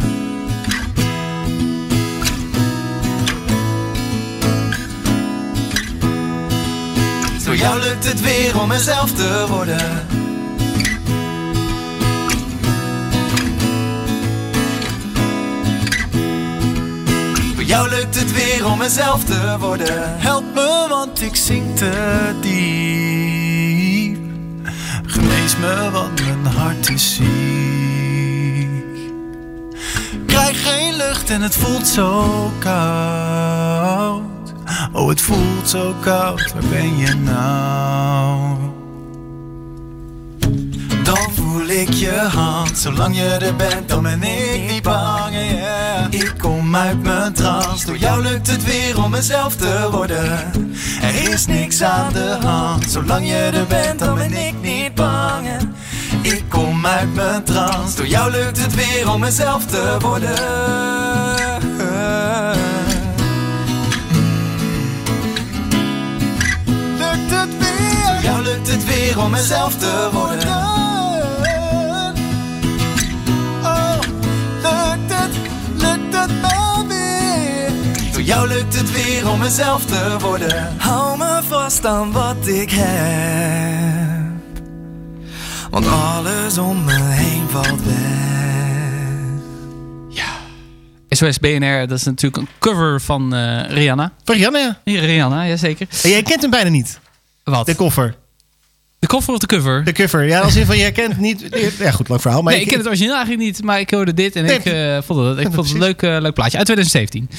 [7.45, 10.25] Door jou lukt het weer om mezelf te worden.
[17.67, 20.19] Jou lukt het weer om mezelf te worden.
[20.19, 21.91] Help me, want ik zink te
[22.41, 24.19] diep.
[25.05, 27.27] Genees me, want mijn hart is ziek.
[30.25, 34.23] Krijg geen lucht en het voelt zo koud.
[34.93, 38.57] Oh, het voelt zo koud, waar ben je nou?
[41.47, 45.35] Voel ik je hand, zolang je er bent, dan ben ik niet bang.
[46.09, 50.51] Ik kom uit mijn trance, door jou lukt het weer om mezelf te worden.
[51.01, 55.47] Er is niks aan de hand, zolang je er bent, dan ben ik niet bang.
[56.21, 60.35] Ik kom uit mijn trance, door jou lukt het weer om mezelf te worden.
[69.17, 70.26] om mezelf te worden.
[78.27, 80.75] Jou lukt het weer om mezelf te worden.
[80.77, 84.37] Hou me vast aan wat ik heb.
[85.69, 88.25] Want alles om me heen valt weg.
[91.09, 94.11] SOS BNR, dat is natuurlijk een cover van eh, Rihanna.
[94.23, 94.79] Van Rihanna, ja.
[94.83, 95.87] Ja, Rihanna, jazeker.
[96.03, 96.99] En jij kent hem bijna niet.
[97.43, 97.65] Wat?
[97.65, 98.15] De koffer.
[98.99, 99.83] De koffer of de cover?
[99.83, 100.27] De cover.
[100.27, 101.47] Ja, als in van jij kent niet...
[101.79, 102.41] Ja, goed, leuk verhaal.
[102.41, 104.65] Maar nee, ik ken het origineel eigenlijk niet, maar ik hoorde dit en Nee, ik
[104.65, 107.29] eh, vond het, ik vond het een leuk, eh, leuk plaatje uit 2017.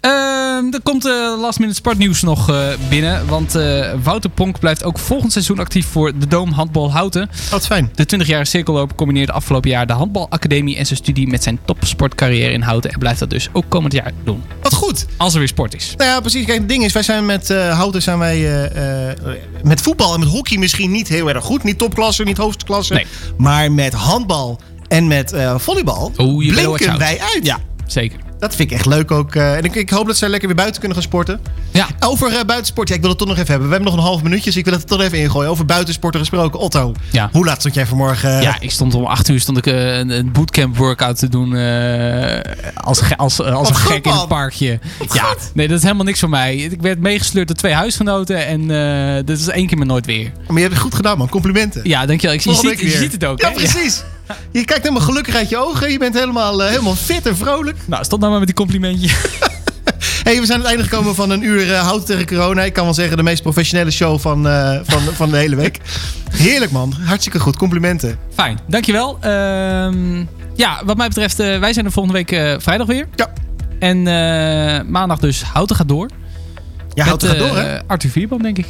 [0.00, 3.26] Ehm, er komt uh, last minute sportnieuws nog eh, binnen.
[3.26, 7.30] Want eh, Wouter Ponk blijft ook volgend seizoen actief voor de Doom Handbal Houten.
[7.50, 7.90] Wat fijn.
[7.94, 12.62] De 20-jarige cirkelloper combineerde afgelopen jaar de handbalacademie en zijn studie met zijn topsportcarrière in
[12.62, 12.90] Houten.
[12.90, 14.42] En blijft dat dus ook komend jaar doen.
[14.62, 15.06] Wat goed.
[15.16, 15.94] Als er weer sport is.
[15.96, 16.46] Nou ja, precies.
[16.46, 19.16] Kijk, het ding is, wij zijn met eh Houten zijn wij eh, eh,
[19.62, 21.62] met voetbal en met hockey misschien niet heel erg goed.
[21.62, 22.94] Niet topklasse, niet hoofdklasse.
[22.94, 23.06] Nee.
[23.36, 27.46] Maar met handbal en met eh, volleybal blinken wij uit.
[27.46, 28.27] Ja, zeker.
[28.38, 29.34] Dat vind ik echt leuk ook.
[29.34, 31.40] eh, en ik, ik hoop dat zij lekker weer buiten kunnen gaan sporten.
[31.72, 31.86] Ja.
[32.00, 33.68] Over eh, buitensport, ja, ik wil het toch nog even hebben.
[33.68, 35.50] We hebben nog een half minuutje, dus ik wil het er toch even ingooien.
[35.50, 36.60] Over buitensporten gesproken.
[36.60, 37.28] Otto, Ja.
[37.32, 38.42] hoe laat stond jij vanmorgen?
[38.42, 41.52] Ja, ik stond om 8 uur stond ik eh, een, een bootcamp workout te doen
[42.74, 44.78] als, als, als een goed, gek in het parkje.
[45.12, 46.56] Ja, nee, dat is helemaal niks voor mij.
[46.56, 48.66] Ik werd meegesleurd door twee huisgenoten en
[49.24, 50.32] dit is één keer maar nooit weer.
[50.46, 51.28] Maar je hebt het goed gedaan, man.
[51.28, 51.80] Complimenten.
[51.84, 52.36] Ja, dankjewel.
[52.36, 53.40] Ik, je, ziet, je ziet het ook.
[53.40, 53.54] Ja, hè?
[53.54, 54.02] precies.
[54.52, 55.90] Je kijkt helemaal gelukkig uit je ogen.
[55.92, 57.76] Je bent helemaal, eh, helemaal fit en vrolijk.
[57.86, 59.08] Nou, stop nou maar met die complimentje.
[60.22, 62.62] Hey, we zijn aan het einde gekomen van een uur uh, hout tegen corona.
[62.62, 65.78] Ik kan wel zeggen de meest professionele show van, eh, van, van de hele week.
[66.30, 67.56] Heerlijk man, hartstikke goed.
[67.56, 68.18] Complimenten.
[68.34, 69.18] Fijn, dankjewel.
[69.20, 70.24] Ehm
[70.58, 73.08] ja, wat mij betreft, eh, wij zijn er volgende week eh, vrijdag weer.
[73.14, 73.32] Ja.
[73.78, 76.08] En eh, maandag dus Houten gaat door.
[76.94, 77.78] Ja, Houten Met, gaat door eh, hè?
[77.86, 78.66] Arthur Vierboom, denk ik.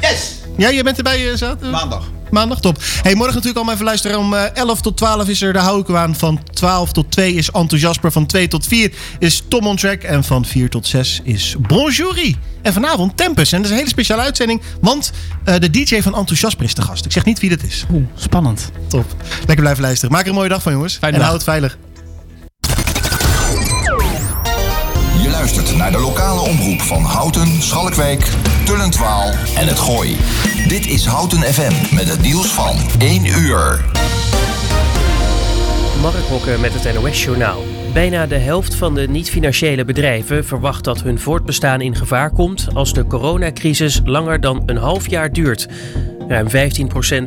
[0.00, 0.39] Yes!
[0.56, 1.70] Ja, jij bent erbij uh, zaterdag?
[1.70, 2.10] Maandag.
[2.30, 2.76] Maandag, top.
[3.02, 4.18] Hey, morgen natuurlijk allemaal even luisteren.
[4.18, 6.16] Om eh, 11 tot 12 is er de Houkwaan.
[6.16, 8.12] Van 12 tot 2 is Enthousiasper.
[8.12, 10.02] Van 2 tot 4 is Tom on Track.
[10.02, 12.36] En van 4 tot 6 is Bonjourie.
[12.62, 13.52] En vanavond Tempus.
[13.52, 14.62] En dat is een hele speciale uitzending.
[14.80, 15.12] Want
[15.44, 17.04] eh, de DJ van Enthousiasper is de gast.
[17.04, 17.84] Ik zeg niet wie dat is.
[17.92, 18.70] Oeh, spannend.
[18.88, 19.14] Top.
[19.38, 20.12] Lekker blijven luisteren.
[20.12, 20.96] Maak er een mooie dag van, jongens.
[20.96, 21.28] Fijne en dag.
[21.28, 21.78] hou het veilig.
[25.22, 28.28] Je luistert naar de lokale omroep van Houten, Schalkwijk,
[28.70, 30.16] Tullentwaal en het Gooi.
[30.68, 33.84] Dit is Houten FM met het nieuws van 1 uur.
[36.00, 37.62] Mark Hokken met het NOS-journaal.
[37.92, 42.92] Bijna de helft van de niet-financiële bedrijven verwacht dat hun voortbestaan in gevaar komt als
[42.92, 45.68] de coronacrisis langer dan een half jaar duurt.
[46.28, 46.52] Ruim 15%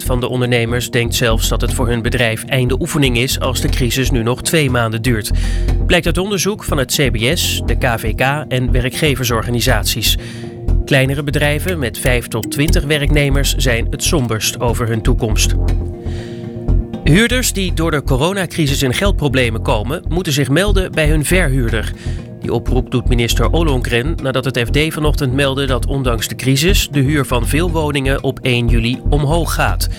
[0.05, 3.69] van de ondernemers denkt zelfs dat het voor hun bedrijf einde oefening is als de
[3.69, 5.31] crisis nu nog twee maanden duurt.
[5.85, 10.17] Blijkt uit onderzoek van het CBS, de KVK en werkgeversorganisaties.
[10.85, 15.55] Kleinere bedrijven met 5 tot 20 werknemers zijn het somberst over hun toekomst.
[17.03, 21.91] Huurders die door de coronacrisis in geldproblemen komen, moeten zich melden bij hun verhuurder.
[22.41, 26.99] Die oproep doet minister Ollongren nadat het FD vanochtend meldde dat ondanks de crisis de
[26.99, 29.89] huur van veel woningen op 1 juli omhoog gaat.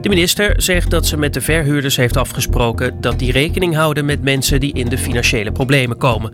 [0.00, 4.22] De minister zegt dat ze met de verhuurders heeft afgesproken dat die rekening houden met
[4.22, 6.32] mensen die in de financiële problemen komen.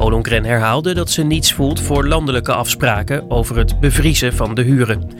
[0.00, 5.10] Ollongren herhaalde dat ze niets voelt voor landelijke afspraken over het bevriezen van de huren.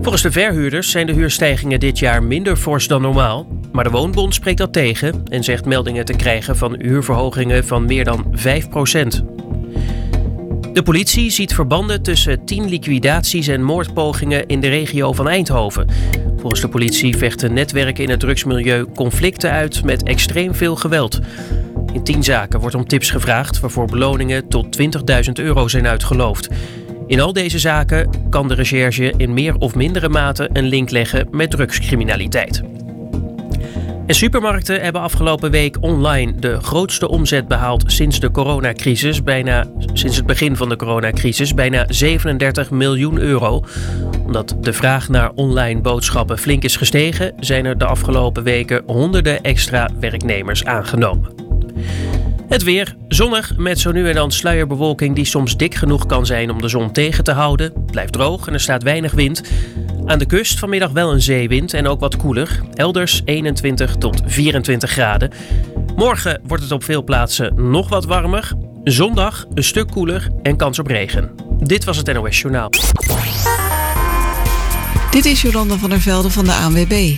[0.00, 3.46] Volgens de verhuurders zijn de huurstijgingen dit jaar minder fors dan normaal.
[3.72, 8.04] Maar de Woonbond spreekt dat tegen en zegt meldingen te krijgen van huurverhogingen van meer
[8.04, 8.38] dan 5%
[10.72, 15.88] De politie ziet verbanden tussen 10 liquidaties en moordpogingen in de regio van Eindhoven.
[16.36, 21.20] Volgens de politie vechten netwerken in het drugsmilieu conflicten uit met extreem veel geweld.
[21.92, 26.48] In 10 zaken wordt om tips gevraagd waarvoor beloningen tot 20.000 euro zijn uitgeloofd.
[27.06, 31.28] In al deze zaken kan de recherche in meer of mindere mate een link leggen
[31.30, 32.62] met drugscriminaliteit.
[34.06, 40.16] En supermarkten hebben afgelopen week online de grootste omzet behaald sinds de coronacrisis, bijna sinds
[40.16, 43.64] het begin van de coronacrisis, bijna 37 miljoen euro.
[44.26, 49.42] Omdat de vraag naar online boodschappen flink is gestegen, zijn er de afgelopen weken honderden
[49.42, 51.47] extra werknemers aangenomen.
[52.48, 56.50] Het weer zonnig met zo nu en dan sluierbewolking die soms dik genoeg kan zijn
[56.50, 57.72] om de zon tegen te houden.
[57.90, 59.42] Blijft droog en er staat weinig wind.
[60.04, 62.60] Aan de kust vanmiddag wel een zeewind en ook wat koeler.
[62.74, 65.30] Elders 21 tot 24 graden.
[65.96, 68.52] Morgen wordt het op veel plaatsen nog wat warmer.
[68.84, 71.30] Zondag een stuk koeler en kans op regen.
[71.58, 72.70] Dit was het NOS Journaal.
[75.10, 77.16] Dit is Jolanda van der Velde van de ANWB.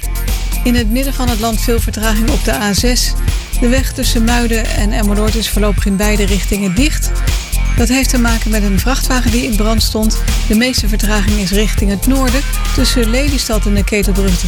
[0.64, 3.16] In het midden van het land veel vertraging op de A6.
[3.61, 7.11] De weg tussen Muiden en Emmeloord is voorlopig in beide richtingen dicht.
[7.76, 10.22] Dat heeft te maken met een vrachtwagen die in brand stond.
[10.48, 12.40] De meeste vertraging is richting het noorden.
[12.74, 14.44] Tussen Lelystad en de Ketelbrug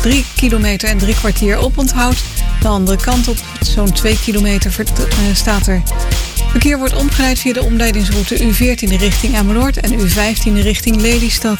[0.00, 2.16] 3 kilometer en drie kwartier oponthoud.
[2.60, 5.82] De andere kant op, zo'n 2 kilometer, eh, staat er.
[6.54, 11.58] Verkeer wordt omgeleid via de omleidingsroute U14 richting Ameloord en U15 richting Lelystad.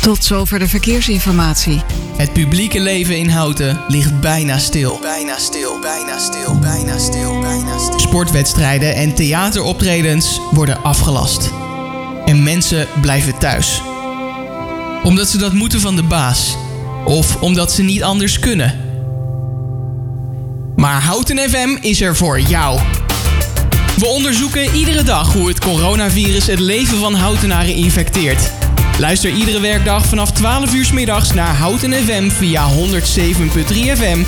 [0.00, 1.82] Tot zover de verkeersinformatie.
[2.16, 4.98] Het publieke leven in Houten ligt bijna stil.
[5.02, 7.98] Bijna stil, bijna stil, bijna stil, bijna stil.
[7.98, 11.50] Sportwedstrijden en theateroptredens worden afgelast.
[12.24, 13.82] En mensen blijven thuis.
[15.02, 16.56] Omdat ze dat moeten van de baas.
[17.04, 18.80] Of omdat ze niet anders kunnen.
[20.76, 22.80] Maar Houten FM is er voor jou.
[24.02, 28.52] We onderzoeken iedere dag hoe het coronavirus het leven van Houtenaren infecteert.
[28.98, 32.74] Luister iedere werkdag vanaf 12 uur 's middags naar Houten FM via 107.3
[33.96, 34.22] FM.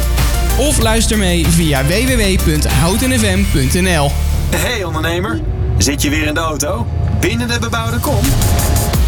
[0.59, 4.11] Of luister mee via www.houtenfm.nl.
[4.57, 5.41] Hey ondernemer,
[5.79, 6.87] zit je weer in de auto?
[7.20, 8.20] Binnen de bebouwde kom?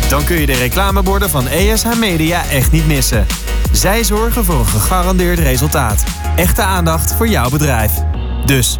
[0.08, 3.26] Dan kun je de reclameborden van ESH Media echt niet missen.
[3.72, 6.04] Zij zorgen voor een gegarandeerd resultaat.
[6.36, 7.92] Echte aandacht voor jouw bedrijf.
[8.44, 8.78] Dus,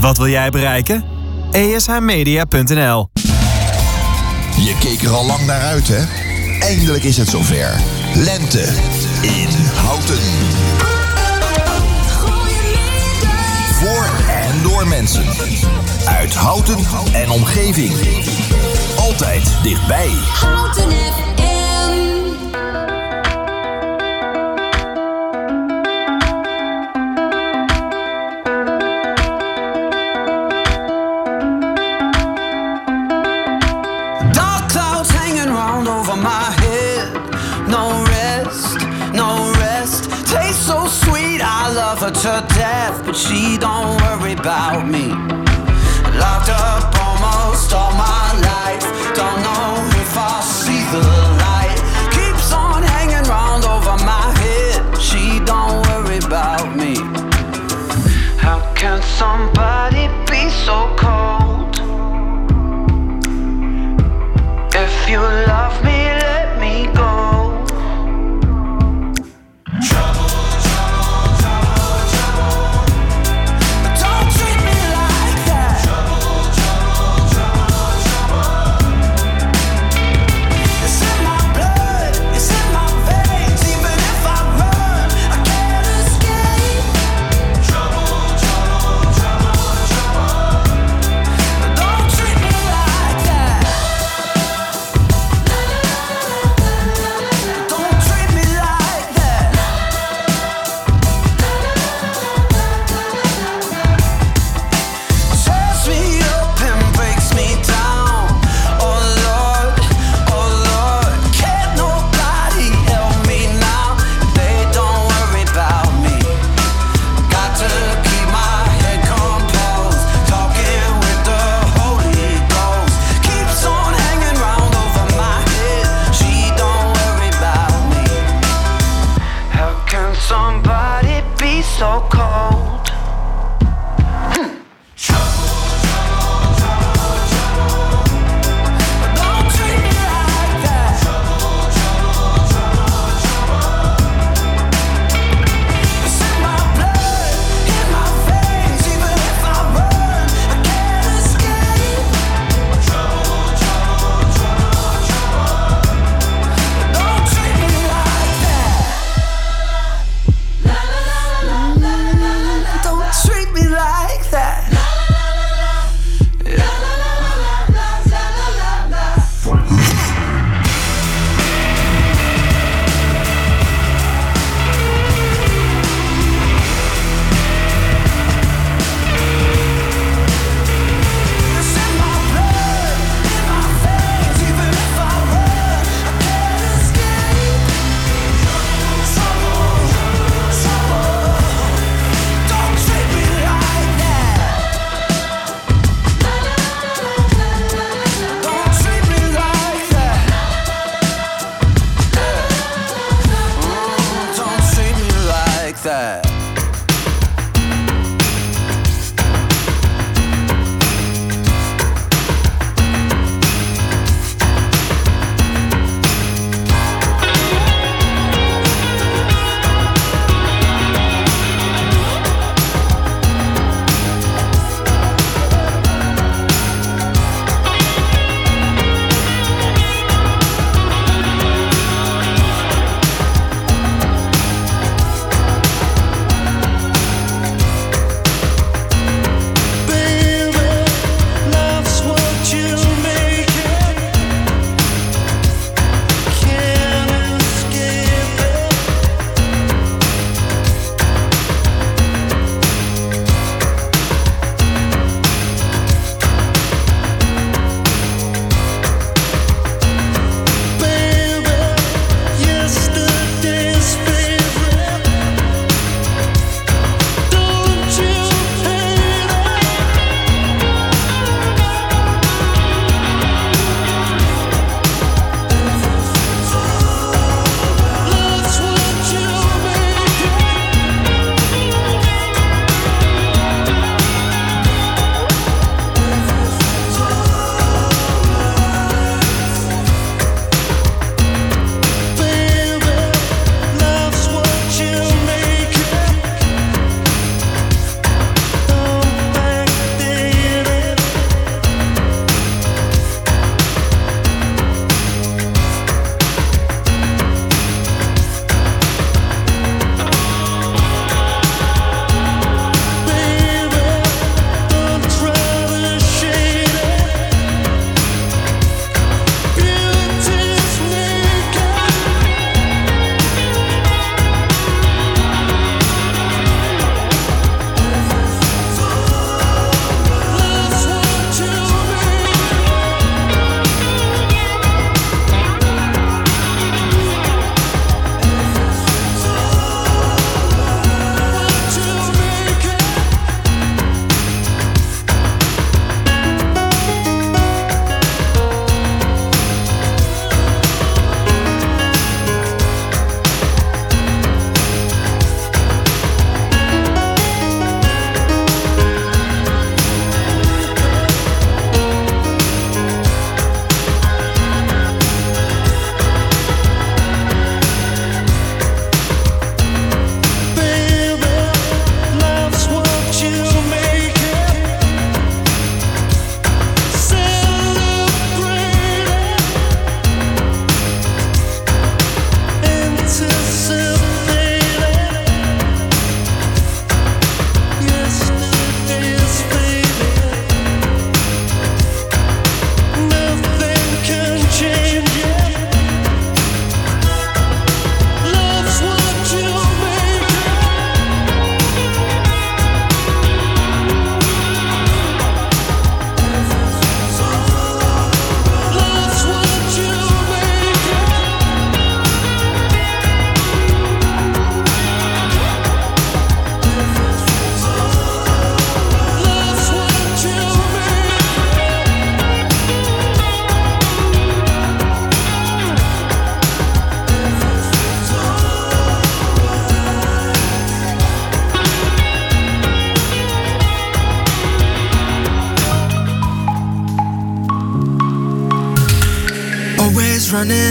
[0.00, 1.17] wat wil jij bereiken?
[1.50, 3.08] ESHmedia.nl
[4.56, 6.04] Je keek er al lang naar uit, hè?
[6.60, 7.80] Eindelijk is het zover.
[8.14, 8.62] Lente
[9.22, 10.18] in Houten.
[13.72, 15.24] Voor en door mensen.
[16.04, 16.78] Uit Houten
[17.12, 17.92] en omgeving.
[18.96, 20.10] Altijd dichtbij.
[20.40, 21.27] Houten
[43.60, 45.17] don't worry about me.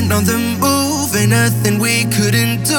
[0.08, 2.76] Running on the move, ain't nothing we couldn't do.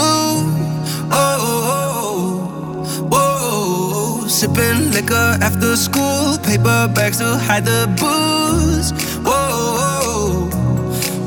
[1.11, 1.39] Oh,
[1.71, 8.93] oh, oh, oh, sipping liquor after school, paper bags to hide the booze.
[9.25, 10.49] Whoa,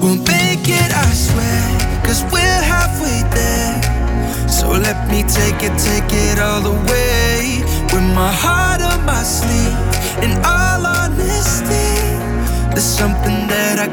[0.01, 4.49] we'll make it, I swear, cause we're halfway there.
[4.49, 7.63] So let me take it, take it all the way.
[7.93, 8.60] With my heart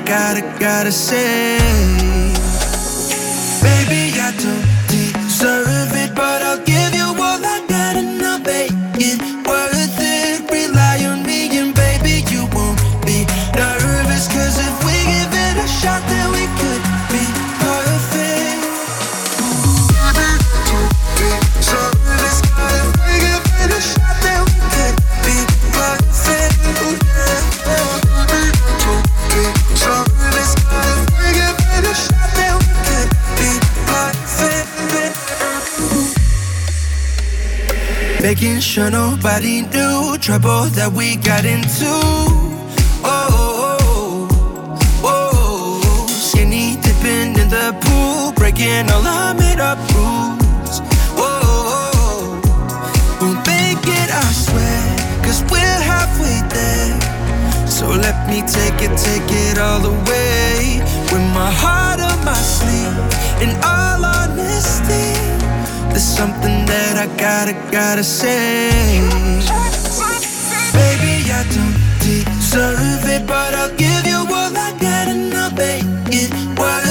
[0.08, 1.58] gotta, gotta say.
[3.60, 4.67] Baby, I don't
[38.40, 41.90] Making sure nobody knew trouble that we got into.
[43.02, 44.28] Oh, oh,
[45.02, 46.06] oh, oh.
[46.06, 50.78] skinny dipping in the pool, breaking all our made up rules.
[51.18, 53.18] Oh, oh, oh.
[53.18, 54.86] we'll make it, I swear,
[55.26, 56.94] cause we're halfway there.
[57.66, 60.78] So let me take it, take it all the way.
[61.10, 62.94] With my heart on my sleeve,
[65.98, 68.70] there's something that I gotta, gotta say.
[70.78, 75.82] Baby, I don't deserve it, but I'll give you all I got and I'll make
[76.14, 76.87] it worth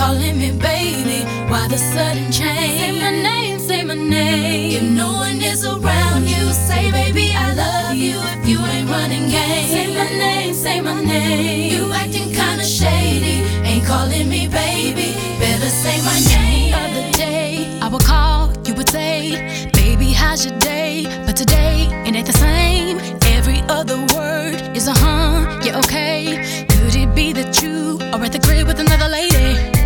[0.00, 1.18] calling me baby.
[1.50, 2.80] Why the sudden change?
[2.80, 4.72] Say my name, say my name.
[4.78, 8.16] If no one is around you, say baby I love you.
[8.36, 11.72] If you ain't running games, say my name, say my name.
[11.72, 13.36] You acting kinda shady,
[13.70, 15.08] ain't calling me baby.
[15.42, 16.72] Better say my name.
[16.82, 20.94] Other day I would call, you would say, baby how's your day?
[21.26, 22.96] But today it ain't the same.
[23.36, 26.66] Every other word is a huh, yeah okay.
[26.72, 29.79] Could it be that you are at the crib with another lady?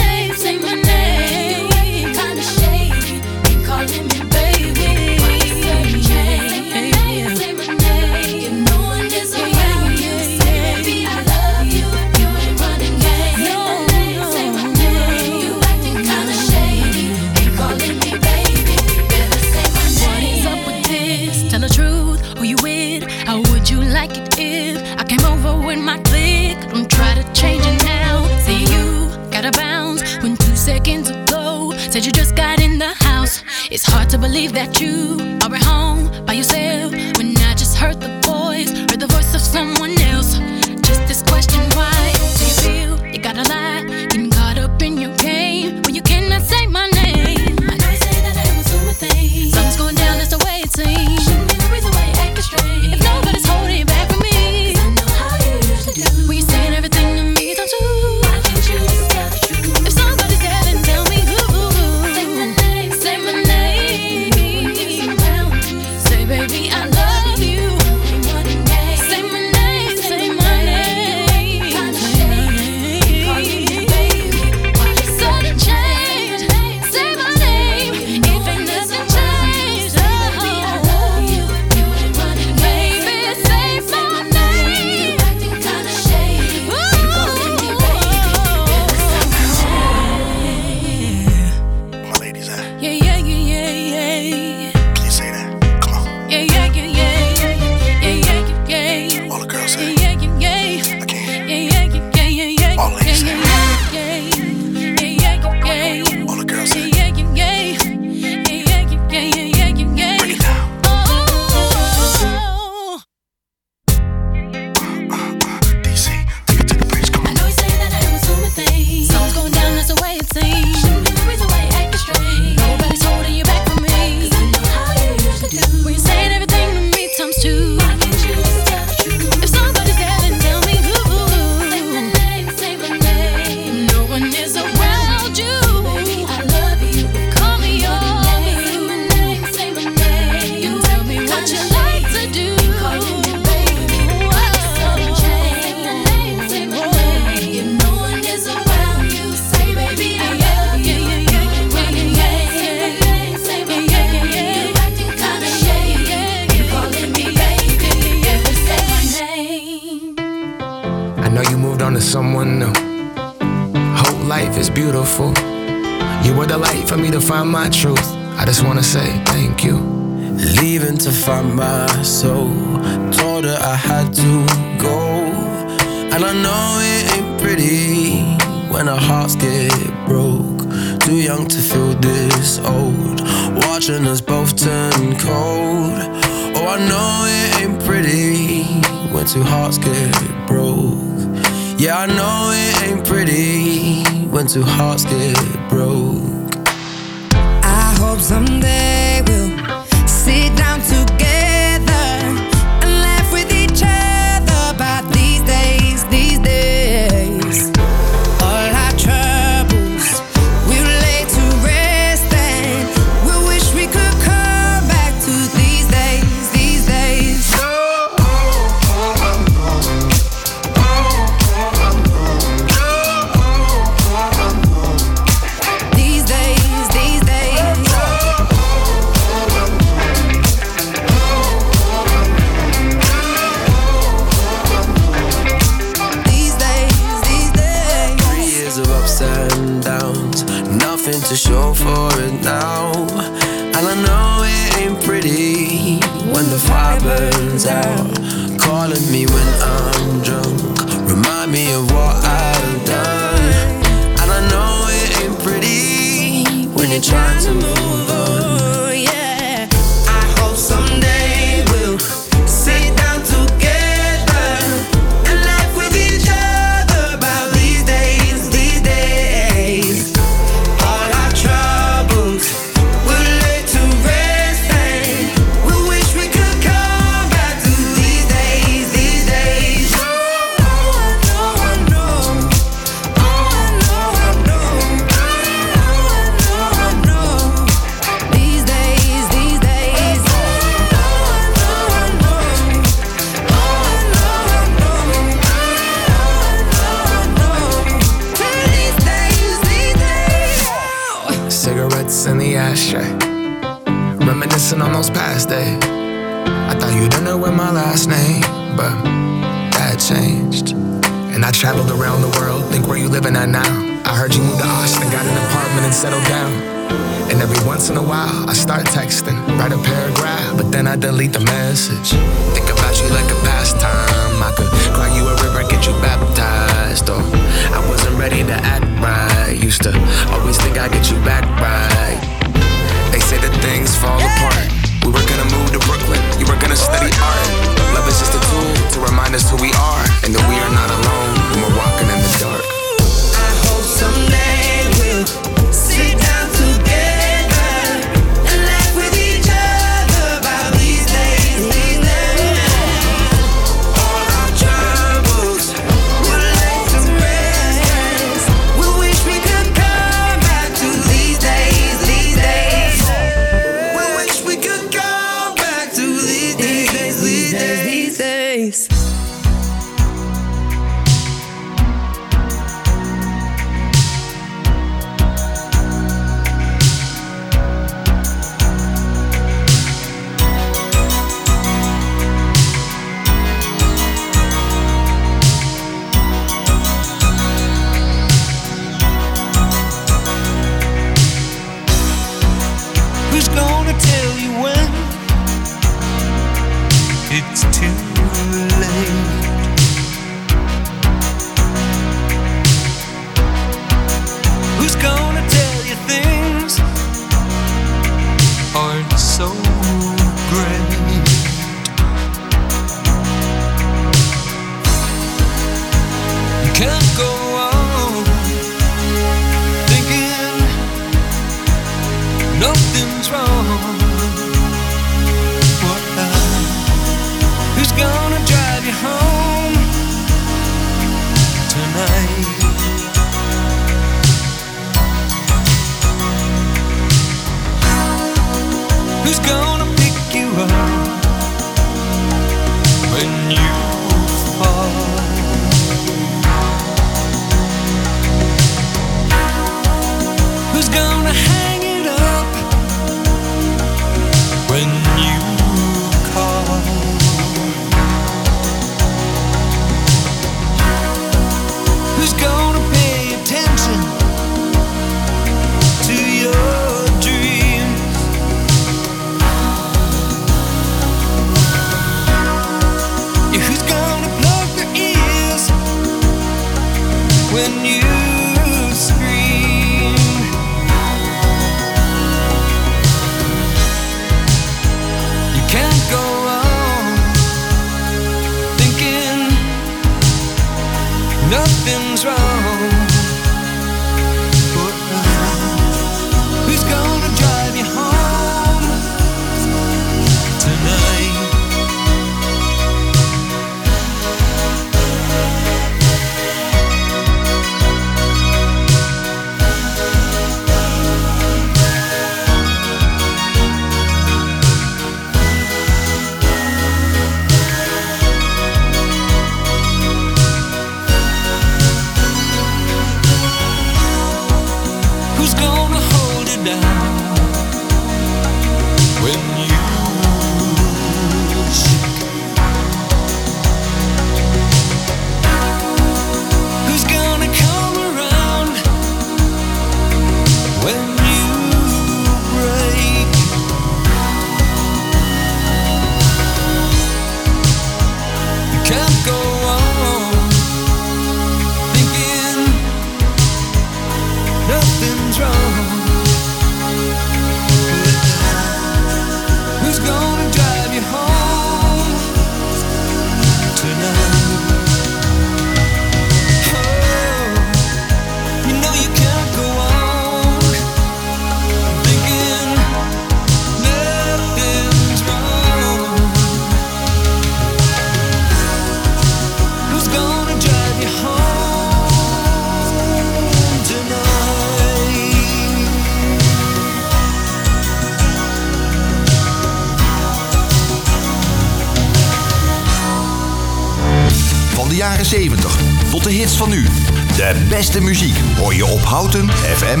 [597.76, 600.00] beste muziek hoor je op Houten FM.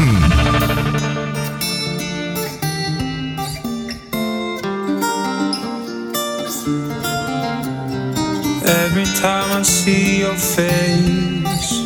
[8.64, 11.82] Every time I see your face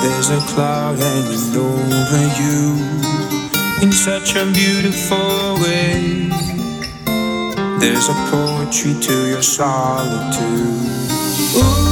[0.00, 2.76] There's a cloud hanging over you
[3.80, 6.28] In such a beautiful way
[7.78, 10.42] There's a poetry to your solitude
[11.56, 11.83] Ooh.